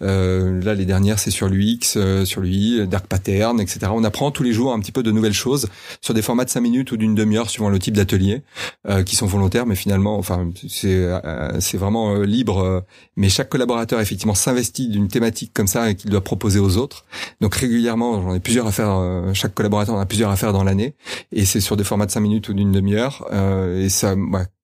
là 0.00 0.74
les 0.74 0.84
dernières 0.84 1.18
c'est 1.18 1.30
sur 1.30 1.48
l'UX, 1.48 2.24
sur 2.24 2.40
l'UI, 2.40 2.86
dark 2.86 3.06
pattern, 3.06 3.60
etc. 3.60 3.90
On 3.92 4.04
apprend 4.04 4.30
tous 4.30 4.42
les 4.42 4.52
jours 4.52 4.72
un 4.72 4.80
petit 4.80 4.92
peu 4.92 5.02
de 5.02 5.10
nouvelles 5.10 5.32
choses 5.32 5.68
sur 6.00 6.14
des 6.14 6.22
formats 6.22 6.44
de 6.44 6.50
5 6.50 6.60
minutes 6.60 6.92
ou 6.92 6.96
d'une 6.96 7.14
demi-heure 7.14 7.50
suivant 7.50 7.68
le 7.68 7.78
type 7.78 7.94
d'atelier, 7.94 8.42
euh, 8.88 9.02
qui 9.02 9.16
sont 9.16 9.26
volontaires, 9.26 9.66
mais 9.66 9.74
finalement, 9.74 10.18
enfin, 10.18 10.50
c'est 10.68 10.94
euh, 10.94 11.60
c'est 11.60 11.76
vraiment 11.76 12.14
euh, 12.14 12.24
libre. 12.24 12.84
mais 13.16 13.28
chaque 13.28 13.48
collaborateur 13.48 14.00
effectivement 14.00 14.34
s'investit 14.34 14.88
d'une 14.88 15.08
thématique 15.08 15.52
comme 15.54 15.66
ça 15.66 15.90
et 15.90 15.94
qu'il 15.94 16.10
doit 16.10 16.22
proposer 16.22 16.58
aux 16.58 16.76
autres. 16.76 17.04
Donc 17.40 17.54
régulièrement, 17.54 18.22
j'en 18.22 18.34
ai 18.34 18.40
plusieurs 18.40 18.66
à 18.66 18.72
faire. 18.72 18.94
chaque 19.34 19.54
collaborateur 19.54 19.94
en 19.94 20.00
a 20.00 20.06
plusieurs 20.06 20.30
à 20.30 20.36
faire 20.36 20.52
dans 20.52 20.64
l'année, 20.64 20.94
et 21.32 21.44
c'est 21.44 21.60
sur 21.60 21.76
des 21.76 21.84
formats 21.84 22.06
de 22.06 22.10
cinq 22.10 22.20
minutes 22.24 22.48
ou 22.48 22.54
d'une 22.54 22.72
demi-heure. 22.72 23.26
et 23.32 23.88
ça, 23.88 24.16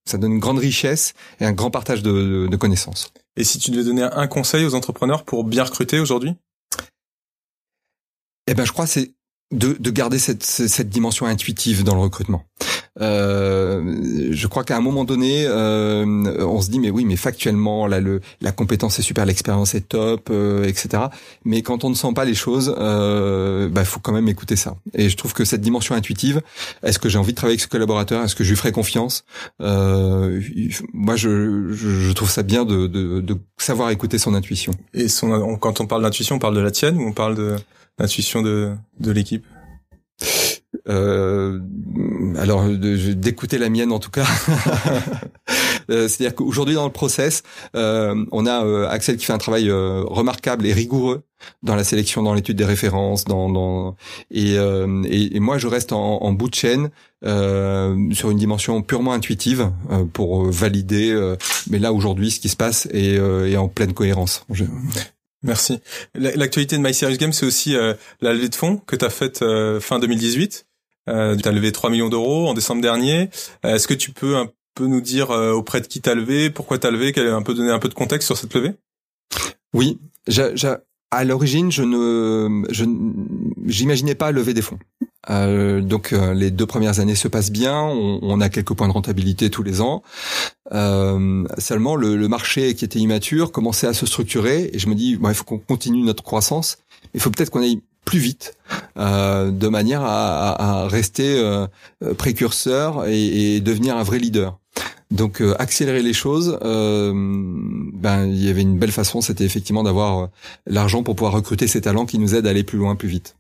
ça 0.05 0.19
donne 0.19 0.33
une 0.33 0.41
grande 0.41 0.59
richesse 0.59 1.15
et 1.41 1.45
un 1.45 1.53
grand 1.53 1.71
partage 1.71 2.03
de, 2.03 2.49
de 2.51 2.57
connaissances. 2.57 3.13
Et 3.37 3.45
si 3.45 3.59
tu 3.59 3.71
devais 3.71 3.85
donner 3.85 4.03
un 4.03 4.27
conseil 4.27 4.65
aux 4.65 4.75
entrepreneurs 4.75 5.25
pour 5.25 5.45
bien 5.45 5.65
recruter 5.65 6.01
aujourd'hui? 6.01 6.35
Eh 8.47 8.55
ben, 8.55 8.65
je 8.65 8.73
crois 8.73 8.87
c'est 8.87 9.15
de, 9.53 9.77
de 9.79 9.91
garder 9.91 10.19
cette, 10.19 10.43
cette 10.45 10.89
dimension 10.89 11.27
intuitive 11.27 11.85
dans 11.85 11.95
le 11.95 12.01
recrutement. 12.01 12.45
Euh, 13.01 14.31
je 14.33 14.47
crois 14.49 14.65
qu'à 14.65 14.77
un 14.77 14.81
moment 14.81 15.05
donné, 15.05 15.45
euh, 15.47 16.05
on 16.45 16.61
se 16.61 16.71
dit 16.71 16.81
mais 16.81 16.91
oui, 16.91 17.05
mais 17.05 17.17
factuellement, 17.17 17.87
là, 17.87 18.01
le, 18.01 18.21
la 18.41 18.53
compétence 18.53 18.99
est 18.99 19.03
super, 19.03 19.25
l'expérience 19.27 19.75
est 19.75 19.89
top, 19.89 20.29
euh, 20.31 20.65
etc. 20.65 21.05
Mais 21.45 21.63
quand 21.63 21.85
on 21.85 21.91
ne 21.91 21.95
sent 21.95 22.13
pas 22.15 22.25
les 22.25 22.35
choses, 22.35 22.69
bah, 22.71 23.85
faut 23.85 24.01
quand 24.01 24.13
même 24.13 24.29
écouter 24.29 24.57
ça. 24.57 24.77
Et 24.95 25.09
je 25.09 25.17
trouve 25.17 25.33
que 25.33 25.45
cette 25.45 25.61
dimension 25.61 25.95
intuitive, 25.95 26.43
est-ce 26.83 26.99
que 26.99 27.09
j'ai 27.09 27.19
envie 27.19 27.33
de 27.33 27.37
travailler 27.37 27.55
avec 27.55 27.61
ce 27.61 27.69
collaborateur, 27.69 28.25
est-ce 28.25 28.35
que 28.35 28.45
je 28.45 28.51
lui 28.51 28.57
ferai 28.57 28.73
confiance? 28.73 29.25
Moi, 29.61 31.17
je, 31.17 31.73
je, 31.73 32.13
trouve 32.13 32.31
ça 32.31 32.43
bien 32.43 32.65
de, 32.65 32.87
de, 32.87 33.21
de 33.21 33.37
savoir 33.57 33.91
écouter 33.91 34.19
son 34.19 34.35
intuition. 34.35 34.73
Et 34.95 35.09
son, 35.09 35.57
quand 35.57 35.81
on 35.81 35.87
parle 35.87 36.03
d'intuition, 36.03 36.37
on 36.37 36.39
parle 36.39 36.57
de 36.57 36.61
la 36.61 36.71
tienne 36.71 36.99
ou 36.99 37.07
on 37.07 37.13
parle 37.13 37.37
de 37.37 37.57
l'intuition 37.99 38.43
de, 38.43 38.73
de 38.99 39.13
l'équipe? 39.13 39.45
Euh, 40.89 41.61
alors 42.39 42.65
d'écouter 42.65 43.59
la 43.59 43.69
mienne 43.69 43.93
en 43.93 43.99
tout 43.99 44.11
cas. 44.11 44.27
Euh, 45.91 46.07
c'est-à-dire 46.07 46.37
qu'aujourd'hui 46.37 46.77
dans 46.77 46.85
le 46.85 46.93
process, 46.93 47.43
euh, 47.75 48.25
on 48.31 48.47
a 48.47 48.65
euh, 48.65 48.89
Axel 48.89 49.17
qui 49.17 49.25
fait 49.25 49.33
un 49.33 49.39
travail 49.39 49.69
remarquable 49.71 50.65
et 50.67 50.73
rigoureux 50.73 51.23
dans 51.65 51.75
la 51.75 51.83
sélection, 51.83 52.23
dans 52.23 52.33
l'étude 52.33 52.57
des 52.57 52.65
références, 52.65 53.25
dans, 53.25 53.51
dans 53.51 53.97
et, 54.31 54.55
et, 54.55 55.41
moi 55.41 55.59
je 55.59 55.67
reste 55.67 55.93
en, 55.93 56.33
bout 56.33 56.49
de 56.49 56.55
chaîne 56.55 56.91
sur 57.25 58.31
une 58.31 58.39
dimension 58.39 58.83
purement 58.83 59.13
intuitive 59.13 59.73
pour 60.13 60.45
valider. 60.45 61.35
mais 61.69 61.79
là 61.79 61.93
aujourd'hui, 61.93 62.31
ce 62.31 62.39
qui 62.39 62.51
se 62.51 62.57
passe 62.57 62.87
est, 62.93 63.57
en 63.57 63.69
pleine 63.69 63.93
cohérence. 63.93 64.45
Merci. 65.43 65.81
L'actualité 66.15 66.77
de 66.77 66.83
My 66.83 66.93
Serious 66.93 67.17
Game, 67.17 67.33
c'est 67.33 67.47
aussi 67.47 67.75
euh, 67.75 67.95
la 68.21 68.35
levée 68.35 68.51
de 68.51 68.55
fonds 68.55 68.77
que 68.77 68.95
tu 68.95 69.05
as 69.05 69.11
faite 69.11 69.43
fin 69.81 69.99
2018. 69.99 70.67
Euh, 71.11 71.37
tu 71.37 71.49
as 71.49 71.53
levé 71.53 71.73
3 71.73 71.91
millions 71.91 72.09
d'euros 72.09 72.49
en 72.49 72.55
décembre 72.55 72.83
dernier. 72.83 73.31
Euh, 73.65 73.75
est-ce 73.75 73.89
que 73.89 73.95
tu 73.95 74.13
peux 74.13 74.37
un 74.37 74.49
peu 74.75 74.87
nous 74.87 75.01
dire 75.01 75.31
auprès 75.31 75.81
de 75.81 75.87
qui 75.87 76.01
t'as 76.01 76.15
levé, 76.15 76.49
pourquoi 76.49 76.79
t'as 76.79 76.91
levé, 76.91 77.13
un 77.17 77.43
peu 77.43 77.55
donner 77.55 77.73
un 77.73 77.81
peu 77.81 77.89
de 77.89 77.95
contexte 77.95 78.27
sur 78.27 78.37
cette 78.37 78.55
levée? 78.55 78.73
Oui, 79.75 79.99
à 81.11 81.25
l'origine, 81.25 81.73
je 81.73 81.83
ne, 81.83 82.65
je 82.71 82.85
j'imaginais 83.67 84.15
pas 84.15 84.31
lever 84.31 84.55
des 84.55 84.63
fonds. 84.63 84.79
Euh, 85.29 85.81
donc 85.81 86.13
euh, 86.13 86.33
les 86.33 86.51
deux 86.51 86.67
premières 86.67 86.99
années 87.01 87.15
se 87.15 87.29
passent 87.29 87.51
bien, 87.51 87.79
on, 87.83 88.21
on, 88.23 88.41
a 88.41 88.49
quelques 88.49 88.73
points 88.73 88.89
de 88.89 88.93
rentabilité 88.93 89.51
tous 89.51 89.63
les 89.63 89.81
ans. 89.81 90.03
Euh, 90.73 91.45
seulement 91.59 91.95
le, 91.95 92.17
le, 92.17 92.29
marché 92.29 92.75
qui 92.75 92.87
était 92.87 93.01
immature 93.01 93.53
commençait 93.53 93.87
à 93.87 93.93
se 93.93 94.07
structurer 94.07 94.71
et 94.73 94.79
je 94.79 94.89
me 94.89 94.95
dis 94.95 95.17
bon, 95.17 95.29
il 95.29 95.35
faut 95.35 95.45
qu'on 95.45 95.59
continue 95.59 96.03
notre 96.03 96.23
croissance. 96.23 96.79
Il 97.13 97.21
faut 97.21 97.31
peut-être 97.31 97.51
qu'on 97.51 97.61
aille 97.61 97.83
plus 98.11 98.19
vite 98.19 98.57
de 98.97 99.69
manière 99.69 100.03
à, 100.03 100.89
rester 100.89 101.41
précurseur 102.19 103.07
et, 103.07 103.55
et, 103.55 103.61
devenir 103.61 103.97
un 103.97 104.03
vrai 104.03 104.19
leader. 104.19 104.59
Donc 105.13 105.41
accélérer 105.59 106.03
les 106.03 106.13
choses, 106.13 106.59
ben 106.61 108.27
il 108.27 108.45
y 108.45 108.49
avait 108.49 108.63
une 108.63 108.79
belle 108.79 108.93
façon, 108.93 109.21
c'était 109.21 109.45
effectivement 109.45 109.85
d'avoir 109.85 110.29
l'argent 110.67 111.03
pour 111.05 111.15
pouvoir 111.15 111.33
recruter 111.33 111.67
ces 111.67 111.81
talents 111.81 112.07
qui 112.07 112.19
nous 112.19 112.35
aident 112.35 112.47
à 112.47 112.51
aller 112.51 112.65
plus 112.65 112.79
loin, 112.79 112.97
plus 112.97 113.09
vite. 113.09 113.37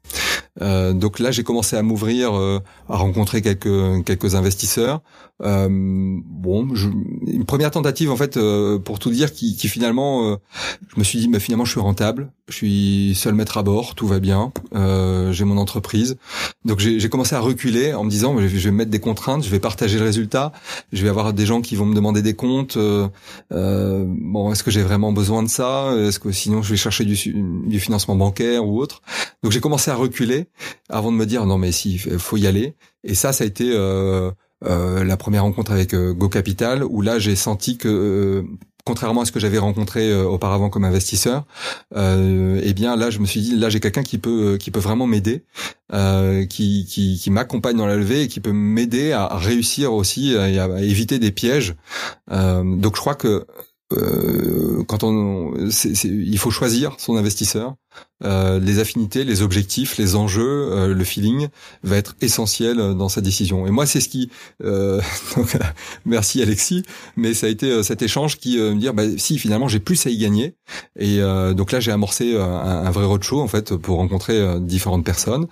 Euh, 0.62 0.92
donc 0.92 1.18
là, 1.18 1.30
j'ai 1.30 1.42
commencé 1.42 1.76
à 1.76 1.82
m'ouvrir, 1.82 2.34
euh, 2.34 2.60
à 2.88 2.96
rencontrer 2.96 3.42
quelques 3.42 4.04
quelques 4.04 4.34
investisseurs. 4.34 5.00
Euh, 5.42 5.68
bon, 5.70 6.74
je, 6.74 6.88
une 7.26 7.44
première 7.44 7.70
tentative 7.70 8.10
en 8.10 8.16
fait, 8.16 8.38
pour 8.84 8.98
tout 8.98 9.10
dire, 9.10 9.32
qui, 9.32 9.56
qui 9.56 9.68
finalement, 9.68 10.38
je 10.88 10.98
me 10.98 11.04
suis 11.04 11.18
dit, 11.18 11.28
mais 11.28 11.40
finalement, 11.40 11.64
je 11.64 11.72
suis 11.72 11.80
rentable, 11.80 12.32
je 12.50 12.56
suis 12.56 13.14
seul 13.14 13.34
maître 13.34 13.58
à 13.58 13.62
bord, 13.62 13.94
tout 13.94 14.06
va 14.06 14.18
bien, 14.18 14.52
j'ai 14.72 15.44
mon 15.44 15.56
entreprise. 15.56 16.16
Donc 16.64 16.78
j'ai 16.80 17.08
commencé 17.08 17.34
à 17.34 17.40
reculer 17.40 17.94
en 17.94 18.04
me 18.04 18.10
disant, 18.10 18.36
je 18.38 18.46
vais 18.46 18.70
mettre 18.70 18.90
des 18.90 19.00
contraintes, 19.00 19.44
je 19.44 19.50
vais 19.50 19.60
partager 19.60 19.98
le 19.98 20.04
résultat, 20.04 20.52
je 20.92 21.02
vais 21.02 21.08
avoir 21.08 21.32
des 21.32 21.46
gens 21.46 21.60
qui 21.60 21.76
vont 21.76 21.86
me 21.86 21.94
demander 21.94 22.22
des 22.22 22.34
comptes. 22.34 22.76
bon, 23.50 24.52
est-ce 24.52 24.62
que 24.62 24.70
j'ai 24.70 24.82
vraiment 24.82 25.12
besoin 25.12 25.42
de 25.42 25.48
ça? 25.48 25.92
Est-ce 25.96 26.18
que 26.18 26.32
sinon 26.32 26.62
je 26.62 26.70
vais 26.70 26.76
chercher 26.76 27.04
du, 27.04 27.16
du 27.66 27.80
financement 27.80 28.16
bancaire 28.16 28.66
ou 28.66 28.80
autre? 28.80 29.02
Donc 29.42 29.52
j'ai 29.52 29.60
commencé 29.60 29.90
à 29.90 29.94
reculer 29.94 30.46
avant 30.88 31.12
de 31.12 31.16
me 31.16 31.26
dire 31.26 31.46
non 31.46 31.58
mais 31.58 31.72
si 31.72 31.98
faut 31.98 32.36
y 32.36 32.46
aller. 32.46 32.74
Et 33.04 33.14
ça, 33.14 33.32
ça 33.32 33.44
a 33.44 33.46
été 33.46 33.70
euh, 33.72 34.30
euh, 34.64 35.04
la 35.04 35.16
première 35.16 35.42
rencontre 35.42 35.72
avec 35.72 35.94
euh, 35.94 36.12
Go 36.12 36.28
Capital 36.28 36.84
où 36.84 37.00
là 37.00 37.18
j'ai 37.18 37.36
senti 37.36 37.78
que 37.78 38.44
contrairement 38.84 39.22
à 39.22 39.24
ce 39.24 39.32
que 39.32 39.40
j'avais 39.40 39.58
rencontré 39.58 40.14
auparavant 40.14 40.70
comme 40.70 40.84
investisseur, 40.84 41.44
eh 41.96 42.72
bien 42.74 42.96
là 42.96 43.10
je 43.10 43.18
me 43.18 43.26
suis 43.26 43.40
dit 43.40 43.56
là 43.56 43.68
j'ai 43.68 43.80
quelqu'un 43.80 44.02
qui 44.02 44.18
peut 44.18 44.56
qui 44.58 44.70
peut 44.70 44.80
vraiment 44.80 45.06
m'aider, 45.06 45.44
qui 46.48 46.86
qui, 46.88 47.18
qui 47.20 47.30
m'accompagne 47.30 47.76
dans 47.76 47.86
la 47.86 47.96
levée 47.96 48.22
et 48.22 48.28
qui 48.28 48.40
peut 48.40 48.52
m'aider 48.52 49.12
à 49.12 49.36
réussir 49.36 49.92
aussi 49.92 50.32
et 50.32 50.58
à, 50.58 50.80
éviter 50.80 51.18
des 51.18 51.30
pièges. 51.30 51.74
donc 52.30 52.96
je 52.96 53.00
crois 53.00 53.14
que 53.14 53.46
euh, 53.92 54.84
quand 54.86 55.02
on, 55.02 55.52
il 56.04 56.38
faut 56.38 56.50
choisir 56.50 56.94
son 56.98 57.16
investisseur. 57.16 57.74
Euh, 58.22 58.60
les 58.60 58.78
affinités, 58.78 59.24
les 59.24 59.42
objectifs, 59.42 59.98
les 59.98 60.14
enjeux, 60.14 60.70
euh, 60.72 60.94
le 60.94 61.04
feeling 61.04 61.48
va 61.82 61.96
être 61.96 62.14
essentiel 62.20 62.76
dans 62.76 63.08
sa 63.08 63.20
décision. 63.20 63.66
Et 63.66 63.70
moi, 63.70 63.86
c'est 63.86 64.00
ce 64.00 64.08
qui, 64.08 64.30
donc, 64.60 65.56
merci 66.04 66.40
Alexis, 66.40 66.82
mais 67.16 67.34
ça 67.34 67.46
a 67.46 67.50
été 67.50 67.82
cet 67.82 68.02
échange 68.02 68.38
qui 68.38 68.58
me 68.58 68.78
dire, 68.78 68.94
bah, 68.94 69.04
si 69.16 69.38
finalement 69.38 69.68
j'ai 69.68 69.80
plus 69.80 70.06
à 70.06 70.10
y 70.10 70.18
gagner. 70.18 70.54
Et 70.98 71.18
donc 71.54 71.72
là, 71.72 71.80
j'ai 71.80 71.90
amorcé 71.90 72.36
un, 72.36 72.42
un, 72.42 72.90
vrai 72.90 73.04
roadshow 73.04 73.40
en 73.40 73.48
fait 73.48 73.74
pour 73.76 73.96
rencontrer 73.96 74.60
différentes 74.60 75.04
personnes. 75.04 75.46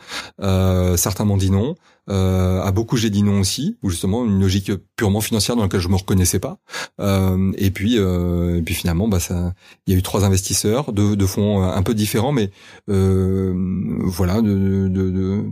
certains 0.96 1.24
m'ont 1.24 1.36
dit 1.36 1.50
non. 1.50 1.74
Euh, 2.10 2.62
à 2.62 2.72
beaucoup 2.72 2.96
j'ai 2.96 3.10
dit 3.10 3.22
non 3.22 3.40
aussi, 3.40 3.76
ou 3.82 3.90
justement 3.90 4.24
une 4.24 4.40
logique 4.40 4.72
purement 4.96 5.20
financière 5.20 5.56
dans 5.56 5.62
laquelle 5.62 5.80
je 5.80 5.88
me 5.88 5.96
reconnaissais 5.96 6.38
pas. 6.38 6.58
Euh, 7.00 7.52
et 7.56 7.70
puis, 7.70 7.98
euh, 7.98 8.58
et 8.58 8.62
puis 8.62 8.74
finalement, 8.74 9.08
bah 9.08 9.20
ça, 9.20 9.54
il 9.86 9.92
y 9.92 9.96
a 9.96 9.98
eu 9.98 10.02
trois 10.02 10.24
investisseurs, 10.24 10.92
deux, 10.92 11.16
de 11.16 11.26
fonds 11.26 11.62
un 11.62 11.82
peu 11.82 11.94
différents, 11.94 12.32
mais 12.32 12.50
euh, 12.88 13.52
voilà, 14.04 14.40
de, 14.40 14.88
de, 14.88 15.10
de, 15.10 15.42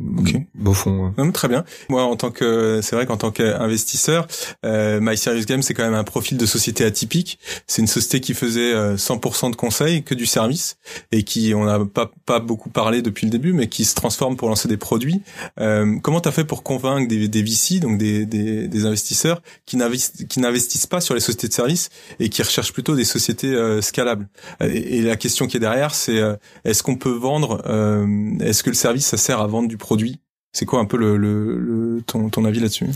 beaux 0.54 0.74
fonds. 0.74 1.12
très 1.32 1.48
bien. 1.48 1.64
Moi, 1.88 2.02
en 2.02 2.16
tant 2.16 2.30
que, 2.30 2.80
c'est 2.82 2.96
vrai 2.96 3.06
qu'en 3.06 3.16
tant 3.16 3.30
qu'investisseur, 3.30 4.26
euh, 4.64 4.98
My 5.00 5.16
Serious 5.16 5.44
Game, 5.44 5.62
c'est 5.62 5.74
quand 5.74 5.84
même 5.84 5.94
un 5.94 6.04
profil 6.04 6.38
de 6.38 6.46
société 6.46 6.84
atypique. 6.84 7.38
C'est 7.66 7.82
une 7.82 7.88
société 7.88 8.20
qui 8.20 8.34
faisait 8.34 8.96
100% 8.96 9.50
de 9.50 9.56
conseils, 9.56 10.02
que 10.02 10.14
du 10.14 10.26
service, 10.26 10.78
et 11.12 11.22
qui, 11.22 11.54
on 11.54 11.64
n'a 11.64 11.84
pas 11.84 12.10
pas 12.26 12.40
beaucoup 12.40 12.70
parlé 12.70 13.02
depuis 13.02 13.26
le 13.26 13.30
début, 13.30 13.52
mais 13.52 13.68
qui 13.68 13.84
se 13.84 13.94
transforme 13.94 14.36
pour 14.36 14.48
lancer 14.48 14.68
des 14.68 14.76
produits. 14.76 15.22
Euh, 15.60 15.98
comment 16.02 16.20
t'as 16.20 16.32
fait 16.32 16.44
pour 16.46 16.62
convaincre 16.62 17.08
des, 17.08 17.28
des 17.28 17.42
VC, 17.42 17.80
donc 17.80 17.98
des, 17.98 18.26
des, 18.26 18.68
des 18.68 18.86
investisseurs, 18.86 19.42
qui 19.66 19.76
n'investissent 19.76 20.86
pas 20.86 21.00
sur 21.00 21.14
les 21.14 21.20
sociétés 21.20 21.48
de 21.48 21.52
services 21.52 21.90
et 22.20 22.28
qui 22.28 22.42
recherchent 22.42 22.72
plutôt 22.72 22.94
des 22.94 23.04
sociétés 23.04 23.54
euh, 23.54 23.82
scalables. 23.82 24.28
Et, 24.60 25.02
la 25.02 25.16
question 25.16 25.46
qui 25.46 25.56
est 25.56 25.60
derrière, 25.60 25.94
c'est 25.94 26.18
euh, 26.18 26.36
est-ce 26.64 26.82
qu'on 26.82 26.96
peut 26.96 27.12
vendre, 27.12 27.62
euh, 27.66 28.06
est-ce 28.40 28.62
que 28.62 28.70
le 28.70 28.76
service, 28.76 29.06
ça 29.06 29.16
sert 29.16 29.40
à 29.40 29.46
vendre 29.46 29.68
du 29.68 29.76
produit? 29.76 30.20
C'est 30.52 30.64
quoi 30.64 30.80
un 30.80 30.86
peu 30.86 30.96
le, 30.96 31.16
le, 31.16 32.02
ton, 32.06 32.30
ton 32.30 32.44
avis 32.44 32.60
là-dessus? 32.60 32.86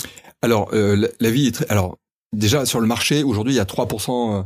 Alors, 0.41 0.71
l'avis 0.73 1.49
est 1.49 1.53
très. 1.53 1.67
Alors, 1.69 1.99
Déjà 2.33 2.65
sur 2.65 2.79
le 2.79 2.87
marché, 2.87 3.25
aujourd'hui, 3.25 3.55
il 3.55 3.57
y 3.57 3.61
a 3.61 3.65
3% 3.65 4.11
euh, 4.11 4.43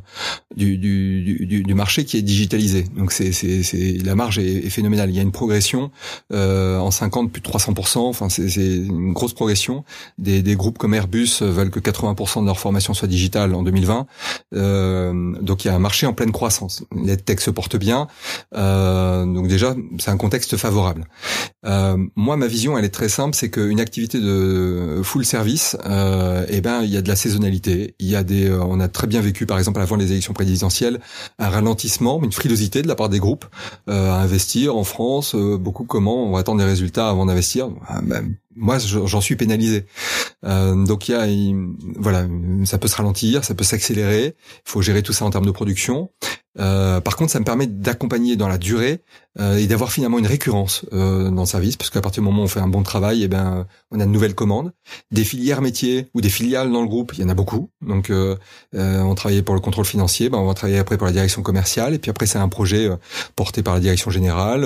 du, 0.56 0.78
du, 0.78 1.22
du, 1.46 1.62
du, 1.62 1.74
marché 1.74 2.06
qui 2.06 2.16
est 2.16 2.22
digitalisé. 2.22 2.84
Donc 2.96 3.12
c'est, 3.12 3.30
la 4.02 4.14
marge 4.14 4.38
est, 4.38 4.70
phénoménale. 4.70 5.10
Il 5.10 5.16
y 5.16 5.18
a 5.18 5.22
une 5.22 5.32
progression 5.32 5.90
euh, 6.32 6.78
en 6.78 6.90
50 6.90 7.30
plus 7.30 7.42
de 7.42 7.46
300%. 7.46 7.98
Enfin 7.98 8.30
c'est, 8.30 8.48
c'est 8.48 8.76
une 8.76 9.12
grosse 9.12 9.34
progression. 9.34 9.84
Des, 10.16 10.42
des 10.42 10.56
groupes 10.56 10.78
comme 10.78 10.94
Airbus 10.94 11.42
veulent 11.42 11.70
que 11.70 11.78
80% 11.78 12.40
de 12.40 12.46
leur 12.46 12.58
formation 12.58 12.94
soit 12.94 13.06
digitale 13.06 13.54
en 13.54 13.62
2020. 13.62 14.06
Euh, 14.54 15.34
donc 15.42 15.66
il 15.66 15.68
y 15.68 15.70
a 15.70 15.74
un 15.74 15.78
marché 15.78 16.06
en 16.06 16.14
pleine 16.14 16.32
croissance. 16.32 16.84
Les 17.04 17.18
tech 17.18 17.40
se 17.40 17.50
portent 17.50 17.76
bien. 17.76 18.08
Euh, 18.56 19.26
donc 19.26 19.46
déjà 19.46 19.74
c'est 19.98 20.10
un 20.10 20.16
contexte 20.16 20.56
favorable. 20.56 21.04
Euh, 21.66 21.98
moi 22.16 22.38
ma 22.38 22.46
vision 22.46 22.78
elle 22.78 22.86
est 22.86 22.94
très 22.94 23.10
simple, 23.10 23.34
c'est 23.34 23.50
qu'une 23.50 23.80
activité 23.80 24.20
de 24.20 25.00
full 25.02 25.26
service, 25.26 25.76
euh, 25.84 26.46
eh 26.48 26.62
ben 26.62 26.80
il 26.82 26.88
y 26.88 26.96
a 26.96 27.02
de 27.02 27.08
la 27.08 27.16
saisonnalité 27.16 27.73
il 27.98 28.06
y 28.06 28.16
a 28.16 28.22
des, 28.22 28.48
euh, 28.48 28.62
on 28.62 28.80
a 28.80 28.88
très 28.88 29.06
bien 29.06 29.20
vécu, 29.20 29.46
par 29.46 29.58
exemple, 29.58 29.80
avant 29.80 29.96
les 29.96 30.12
élections 30.12 30.32
présidentielles, 30.32 31.00
un 31.38 31.48
ralentissement, 31.48 32.22
une 32.22 32.32
frilosité 32.32 32.82
de 32.82 32.88
la 32.88 32.94
part 32.94 33.08
des 33.08 33.18
groupes 33.18 33.46
euh, 33.88 34.10
à 34.10 34.16
investir 34.16 34.76
en 34.76 34.84
France. 34.84 35.34
Euh, 35.34 35.56
beaucoup 35.56 35.84
comment 35.84 36.26
on 36.26 36.32
va 36.32 36.40
attendre 36.40 36.58
des 36.58 36.66
résultats 36.66 37.08
avant 37.08 37.26
d'investir. 37.26 37.70
Ah, 37.86 38.00
ben, 38.02 38.34
moi, 38.56 38.78
j'en 38.78 39.20
suis 39.20 39.36
pénalisé. 39.36 39.86
donc 40.42 41.08
il 41.08 41.12
y 41.12 41.14
a, 41.14 41.26
voilà, 41.96 42.26
ça 42.64 42.78
peut 42.78 42.88
se 42.88 42.96
ralentir, 42.96 43.44
ça 43.44 43.54
peut 43.54 43.64
s'accélérer. 43.64 44.36
Il 44.66 44.70
faut 44.70 44.82
gérer 44.82 45.02
tout 45.02 45.12
ça 45.12 45.24
en 45.24 45.30
termes 45.30 45.46
de 45.46 45.50
production. 45.50 46.10
Euh, 46.60 47.00
par 47.00 47.16
contre, 47.16 47.32
ça 47.32 47.40
me 47.40 47.44
permet 47.44 47.66
d'accompagner 47.66 48.36
dans 48.36 48.48
la 48.48 48.58
durée 48.58 49.00
euh, 49.40 49.56
et 49.56 49.66
d'avoir 49.66 49.90
finalement 49.90 50.18
une 50.18 50.26
récurrence 50.26 50.84
euh, 50.92 51.30
dans 51.30 51.42
le 51.42 51.46
service, 51.46 51.76
parce 51.76 51.90
qu'à 51.90 52.00
partir 52.00 52.22
du 52.22 52.26
moment 52.26 52.42
où 52.42 52.44
on 52.44 52.48
fait 52.48 52.60
un 52.60 52.68
bon 52.68 52.84
travail, 52.84 53.22
et 53.22 53.24
eh 53.24 53.28
ben 53.28 53.66
on 53.90 53.98
a 53.98 54.04
de 54.04 54.10
nouvelles 54.10 54.36
commandes, 54.36 54.72
des 55.10 55.24
filières 55.24 55.60
métiers 55.60 56.06
ou 56.14 56.20
des 56.20 56.28
filiales 56.28 56.70
dans 56.70 56.82
le 56.82 56.86
groupe, 56.86 57.12
il 57.14 57.20
y 57.20 57.24
en 57.24 57.28
a 57.28 57.34
beaucoup. 57.34 57.70
Donc, 57.82 58.12
on 58.72 59.14
travaillait 59.14 59.42
pour 59.42 59.54
le 59.54 59.60
contrôle 59.60 59.84
financier, 59.84 60.28
ben 60.28 60.38
on 60.38 60.46
va 60.46 60.54
travailler 60.54 60.78
après 60.78 60.96
pour 60.96 61.06
la 61.06 61.12
direction 61.12 61.42
commerciale, 61.42 61.94
et 61.94 61.98
puis 61.98 62.10
après 62.10 62.26
c'est 62.26 62.38
un 62.38 62.48
projet 62.48 62.88
porté 63.34 63.62
par 63.62 63.74
la 63.74 63.80
direction 63.80 64.10
générale, 64.10 64.64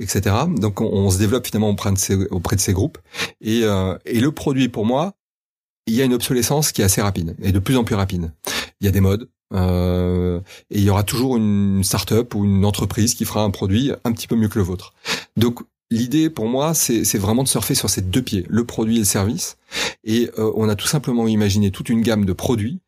etc. 0.00 0.36
Donc, 0.56 0.80
on, 0.80 1.10
se 1.10 1.18
développe 1.18 1.46
finalement 1.46 1.70
auprès 1.70 1.92
de 1.92 1.98
ces, 1.98 2.14
auprès 2.26 2.56
de 2.56 2.60
ces 2.60 2.72
groupes. 2.72 2.89
Et, 3.40 3.62
et 4.04 4.20
le 4.20 4.32
produit, 4.32 4.68
pour 4.68 4.86
moi, 4.86 5.14
il 5.86 5.94
y 5.94 6.02
a 6.02 6.04
une 6.04 6.14
obsolescence 6.14 6.72
qui 6.72 6.82
est 6.82 6.84
assez 6.84 7.02
rapide 7.02 7.36
et 7.42 7.52
de 7.52 7.58
plus 7.58 7.76
en 7.76 7.84
plus 7.84 7.94
rapide. 7.94 8.32
Il 8.80 8.84
y 8.84 8.88
a 8.88 8.92
des 8.92 9.00
modes, 9.00 9.28
euh, 9.52 10.40
et 10.70 10.78
il 10.78 10.84
y 10.84 10.90
aura 10.90 11.02
toujours 11.02 11.36
une 11.36 11.82
start-up 11.82 12.34
ou 12.34 12.44
une 12.44 12.64
entreprise 12.64 13.14
qui 13.14 13.24
fera 13.24 13.42
un 13.42 13.50
produit 13.50 13.92
un 14.04 14.12
petit 14.12 14.26
peu 14.26 14.36
mieux 14.36 14.48
que 14.48 14.58
le 14.58 14.64
vôtre. 14.64 14.94
Donc 15.36 15.60
l'idée 15.90 16.30
pour 16.30 16.46
moi, 16.46 16.74
c'est 16.74 17.18
vraiment 17.18 17.42
de 17.42 17.48
surfer 17.48 17.74
sur 17.74 17.90
ces 17.90 18.02
deux 18.02 18.22
pieds, 18.22 18.46
le 18.48 18.64
produit 18.64 18.96
et 18.96 19.00
le 19.00 19.04
service. 19.04 19.56
Et 20.04 20.30
euh, 20.38 20.52
on 20.54 20.68
a 20.68 20.76
tout 20.76 20.86
simplement 20.86 21.26
imaginé 21.26 21.70
toute 21.70 21.88
une 21.88 22.02
gamme 22.02 22.24
de 22.24 22.32
produits 22.32 22.80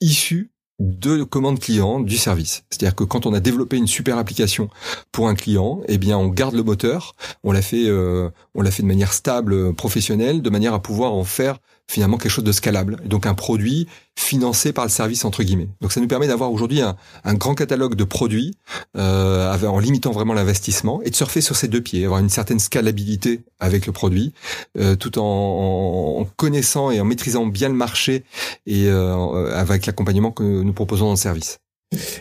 issus 0.00 0.50
de 0.80 1.22
commandes 1.24 1.60
clients 1.60 2.00
du 2.00 2.16
service. 2.16 2.64
C'est-à-dire 2.70 2.96
que 2.96 3.04
quand 3.04 3.26
on 3.26 3.34
a 3.34 3.40
développé 3.40 3.76
une 3.76 3.86
super 3.86 4.18
application 4.18 4.70
pour 5.12 5.28
un 5.28 5.34
client, 5.34 5.82
eh 5.86 5.98
bien 5.98 6.18
on 6.18 6.28
garde 6.28 6.54
le 6.54 6.62
moteur, 6.62 7.14
on 7.44 7.52
l'a 7.52 7.62
fait, 7.62 7.86
euh, 7.86 8.30
on 8.54 8.62
l'a 8.62 8.70
fait 8.70 8.82
de 8.82 8.88
manière 8.88 9.12
stable, 9.12 9.74
professionnelle, 9.74 10.40
de 10.40 10.50
manière 10.50 10.74
à 10.74 10.80
pouvoir 10.80 11.12
en 11.12 11.24
faire 11.24 11.58
finalement 11.90 12.18
quelque 12.18 12.30
chose 12.30 12.44
de 12.44 12.52
scalable. 12.52 12.98
Donc 13.04 13.26
un 13.26 13.34
produit 13.34 13.88
financé 14.16 14.72
par 14.72 14.84
le 14.84 14.90
service 14.90 15.24
entre 15.24 15.42
guillemets. 15.42 15.68
Donc 15.80 15.90
ça 15.92 16.00
nous 16.00 16.06
permet 16.06 16.28
d'avoir 16.28 16.52
aujourd'hui 16.52 16.80
un, 16.82 16.96
grand 17.34 17.54
catalogue 17.54 17.96
de 17.96 18.04
produits 18.04 18.54
euh, 18.96 19.52
en 19.52 19.78
limitant 19.80 20.12
vraiment 20.12 20.32
l'investissement 20.32 21.02
et 21.02 21.10
de 21.10 21.16
surfer 21.16 21.40
sur 21.40 21.56
ces 21.56 21.66
deux 21.66 21.80
pieds, 21.80 22.04
avoir 22.04 22.20
une 22.20 22.28
certaine 22.28 22.60
scalabilité 22.60 23.42
avec 23.58 23.86
le 23.86 23.92
produit, 23.92 24.32
euh, 24.78 24.94
tout 24.94 25.18
en, 25.18 26.20
en, 26.20 26.24
connaissant 26.36 26.92
et 26.92 27.00
en 27.00 27.04
maîtrisant 27.04 27.46
bien 27.46 27.68
le 27.68 27.74
marché 27.74 28.24
et 28.66 28.86
euh, 28.86 29.52
avec 29.54 29.86
l'accompagnement 29.86 30.30
que 30.30 30.44
nous 30.44 30.72
proposons 30.72 31.06
dans 31.06 31.12
le 31.12 31.16
service. 31.16 31.58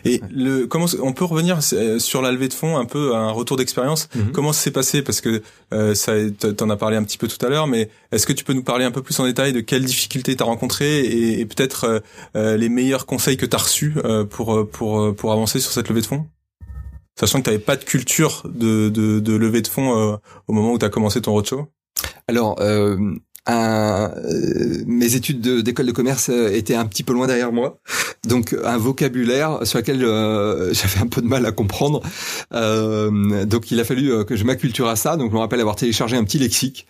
Et 0.04 0.20
le 0.32 0.66
comment 0.66 0.88
on 1.02 1.14
peut 1.14 1.26
revenir 1.26 1.60
euh, 1.74 2.00
sur 2.00 2.24
la 2.24 2.32
levée 2.32 2.48
de 2.48 2.54
fonds 2.54 2.78
un 2.78 2.86
peu 2.86 3.16
un 3.16 3.30
retour 3.30 3.56
d'expérience. 3.56 4.10
Mhm. 4.16 4.32
Comment 4.32 4.52
ça 4.52 4.62
s'est 4.62 4.72
passé? 4.72 5.04
Parce 5.04 5.22
que 5.22 5.44
euh, 5.74 5.94
ça 5.94 6.14
t'en 6.58 6.72
as 6.72 6.78
parlé 6.78 6.98
un 6.98 7.04
petit 7.04 7.20
peu 7.20 7.28
tout 7.28 7.44
à 7.46 7.50
l'heure, 7.50 7.68
mais 7.68 7.90
est-ce 8.12 8.26
que 8.26 8.34
tu 8.34 8.44
peux 8.44 8.54
nous 8.54 8.64
parler 8.64 8.86
un 8.86 8.92
peu 8.92 9.04
plus 9.04 9.20
en 9.20 9.26
détail 9.26 9.54
de 9.54 9.60
quelles 9.60 9.86
difficultés 9.86 10.36
t'as 10.36 10.46
rencontrées 10.46 11.02
et, 11.02 11.40
et 11.40 11.46
peut-être 11.46 11.84
euh, 11.84 12.00
euh, 12.36 12.58
les 12.58 12.70
meilleurs 12.70 13.06
conseils 13.06 13.38
que 13.38 13.46
t'as 13.46 13.60
reçus 13.60 13.94
pour 14.32 14.68
pour 14.72 15.16
pour 15.16 15.32
avancer 15.32 15.60
sur 15.60 15.72
cette 15.72 15.88
levée 15.88 16.02
de 16.02 16.08
fonds, 16.08 16.26
sachant 17.20 17.40
que 17.40 17.46
t'avais 17.46 17.60
pas 17.60 17.76
de 17.76 17.84
culture 17.84 18.44
de 18.46 18.90
de, 18.90 19.20
de 19.20 19.34
levée 19.36 19.62
de 19.62 19.68
fonds 19.68 20.20
au 20.48 20.54
moment 20.54 20.74
où 20.74 20.78
t'as 20.80 20.90
commencé 20.90 21.22
ton 21.22 21.32
roadshow. 21.34 21.68
Alors 22.28 22.60
un, 23.52 24.12
mes 24.86 25.16
études 25.16 25.42
d'école 25.42 25.86
de, 25.86 25.92
commerce 25.92 26.30
étaient 26.30 26.76
un 26.76 26.86
petit 26.86 27.04
peu 27.04 27.14
loin 27.14 27.28
derrière 27.28 27.52
moi, 27.52 27.80
donc 28.28 28.56
un 28.64 28.78
vocabulaire 28.78 29.60
sur 29.64 29.80
lequel 29.80 30.00
j'avais 30.74 31.00
un 31.02 31.08
peu 31.08 31.22
de 31.22 31.28
mal 31.28 31.46
à 31.46 31.52
comprendre. 31.52 32.02
donc 32.52 33.72
il 33.72 33.80
a 33.80 33.84
fallu 33.84 34.26
que 34.26 34.36
je 34.36 34.44
m'acculture 34.44 34.88
à 34.88 34.96
ça. 34.96 35.18
Donc 35.18 35.32
je 35.32 35.36
me 35.36 35.40
rappelle 35.40 35.60
avoir 35.60 35.76
téléchargé 35.76 36.18
un 36.18 36.24
petit 36.24 36.40
lexique 36.40 36.88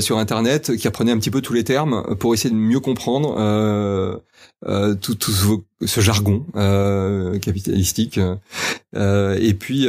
sur 0.00 0.18
internet 0.18 0.76
qui 0.76 0.88
apprenait 0.88 1.12
un 1.12 1.18
petit 1.18 1.30
peu 1.30 1.40
tous 1.40 1.52
les 1.52 1.64
termes 1.64 2.16
pour 2.16 2.34
essayer 2.34 2.50
de 2.50 2.58
mieux 2.58 2.80
comprendre 2.80 3.36
euh, 4.66 4.96
tout, 4.96 5.14
tout 5.14 5.30
ce, 5.30 6.00
jargon 6.00 6.44
euh, 6.56 7.38
capitalistique. 7.38 8.18
Euh, 8.96 9.38
et 9.40 9.54
puis 9.54 9.86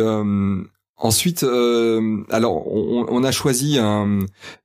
ensuite, 0.99 1.43
alors 2.29 2.67
on, 2.67 3.23
a 3.23 3.31
choisi 3.31 3.77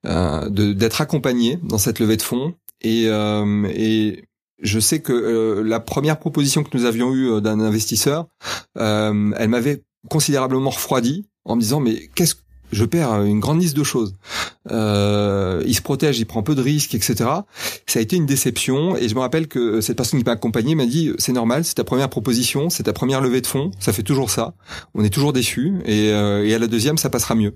d'être 0.05 1.01
accompagné 1.01 1.59
dans 1.63 1.79
cette 1.79 1.99
levée 1.99 2.17
de 2.17 2.23
fonds 2.23 2.55
et, 2.81 3.05
et 3.07 4.25
je 4.61 4.81
sais 4.81 5.01
que 5.01 5.63
la 5.65 5.81
première 5.81 6.19
proposition 6.19 6.63
que 6.63 6.77
nous 6.77 6.85
avions 6.85 7.15
eue 7.15 7.41
d'un 7.41 7.61
investisseur, 7.61 8.27
elle 8.77 9.49
m'avait 9.49 9.85
considérablement 10.11 10.71
refroidi 10.71 11.27
en 11.45 11.57
me 11.57 11.61
disant 11.61 11.81
mais 11.81 12.09
qu'est-ce 12.15 12.35
je 12.73 12.85
perds 12.85 13.23
une 13.25 13.41
grande 13.41 13.61
liste 13.61 13.77
de 13.77 13.85
choses. 13.85 14.15
Euh, 14.71 15.63
il 15.67 15.75
se 15.75 15.83
protège, 15.83 16.19
il 16.19 16.25
prend 16.25 16.43
peu 16.43 16.55
de 16.55 16.63
risques, 16.63 16.95
etc. 16.95 17.15
Ça 17.87 17.99
a 17.99 18.03
été 18.03 18.17
une 18.17 18.27
déception 18.27 18.97
et 18.97 19.09
je 19.09 19.15
me 19.15 19.21
rappelle 19.21 19.47
que 19.47 19.81
cette 19.81 19.97
personne 19.97 20.19
qui 20.21 20.25
m'a 20.25 20.33
accompagné 20.33 20.75
m'a 20.75 20.87
dit 20.87 21.13
c'est 21.19 21.33
normal, 21.33 21.65
c'est 21.65 21.75
ta 21.75 21.85
première 21.85 22.09
proposition, 22.09 22.71
c'est 22.71 22.85
ta 22.85 22.93
première 22.93 23.21
levée 23.21 23.41
de 23.41 23.47
fonds, 23.47 23.71
ça 23.79 23.93
fait 23.93 24.03
toujours 24.03 24.31
ça. 24.31 24.55
On 24.95 25.05
est 25.05 25.11
toujours 25.11 25.33
déçu 25.33 25.75
et, 25.85 26.11
euh, 26.13 26.47
et 26.47 26.55
à 26.55 26.59
la 26.59 26.67
deuxième 26.67 26.97
ça 26.97 27.11
passera 27.11 27.35
mieux. 27.35 27.55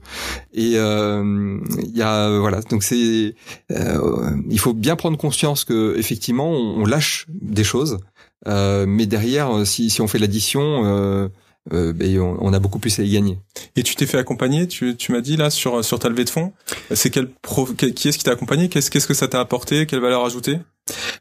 Et 0.53 0.73
euh, 0.77 1.59
il 1.83 1.97
y 1.97 2.03
a 2.03 2.38
voilà 2.38 2.61
donc 2.62 2.83
c'est 2.83 3.35
euh, 3.73 4.31
il 4.51 4.59
faut 4.59 4.75
bien 4.75 4.97
prendre 4.97 5.16
conscience 5.16 5.64
que 5.64 5.97
effectivement 5.99 6.51
on, 6.51 6.85
lâche 6.85 7.27
des 7.29 7.64
choses, 7.64 7.99
euh, 8.47 8.87
mais 8.87 9.07
derrière 9.07 9.66
si, 9.66 9.90
si 9.90 10.01
on 10.01 10.09
fait 10.09 10.18
l'addition 10.18 11.31
euh, 11.72 11.92
ben, 11.92 12.18
on, 12.18 12.52
a 12.52 12.59
beaucoup 12.59 12.78
plus 12.78 12.98
à 12.98 13.02
y 13.02 13.11
gagner. 13.11 13.38
Et 13.76 13.83
tu 13.83 13.94
t'es 13.94 14.07
fait 14.07 14.18
accompagner, 14.18 14.66
tu, 14.66 14.96
tu 14.96 15.12
m'as 15.12 15.20
dit 15.20 15.37
là 15.37 15.50
sur 15.50 15.85
sur 15.85 15.98
ta 15.98 16.09
levée 16.09 16.24
de 16.24 16.31
fonds. 16.31 16.52
C'est 16.92 17.11
quel 17.11 17.28
qui 17.76 18.09
est-ce 18.09 18.18
qui 18.18 18.24
t'a 18.24 18.33
accompagné? 18.33 18.68
Qu'est-ce 18.68 18.90
qu'est-ce 18.90 19.07
que 19.07 19.14
ça 19.14 19.28
t'a 19.28 19.40
apporté? 19.40 19.87
Quelle 19.87 20.00
valeur 20.00 20.24
ajoutée? 20.24 20.59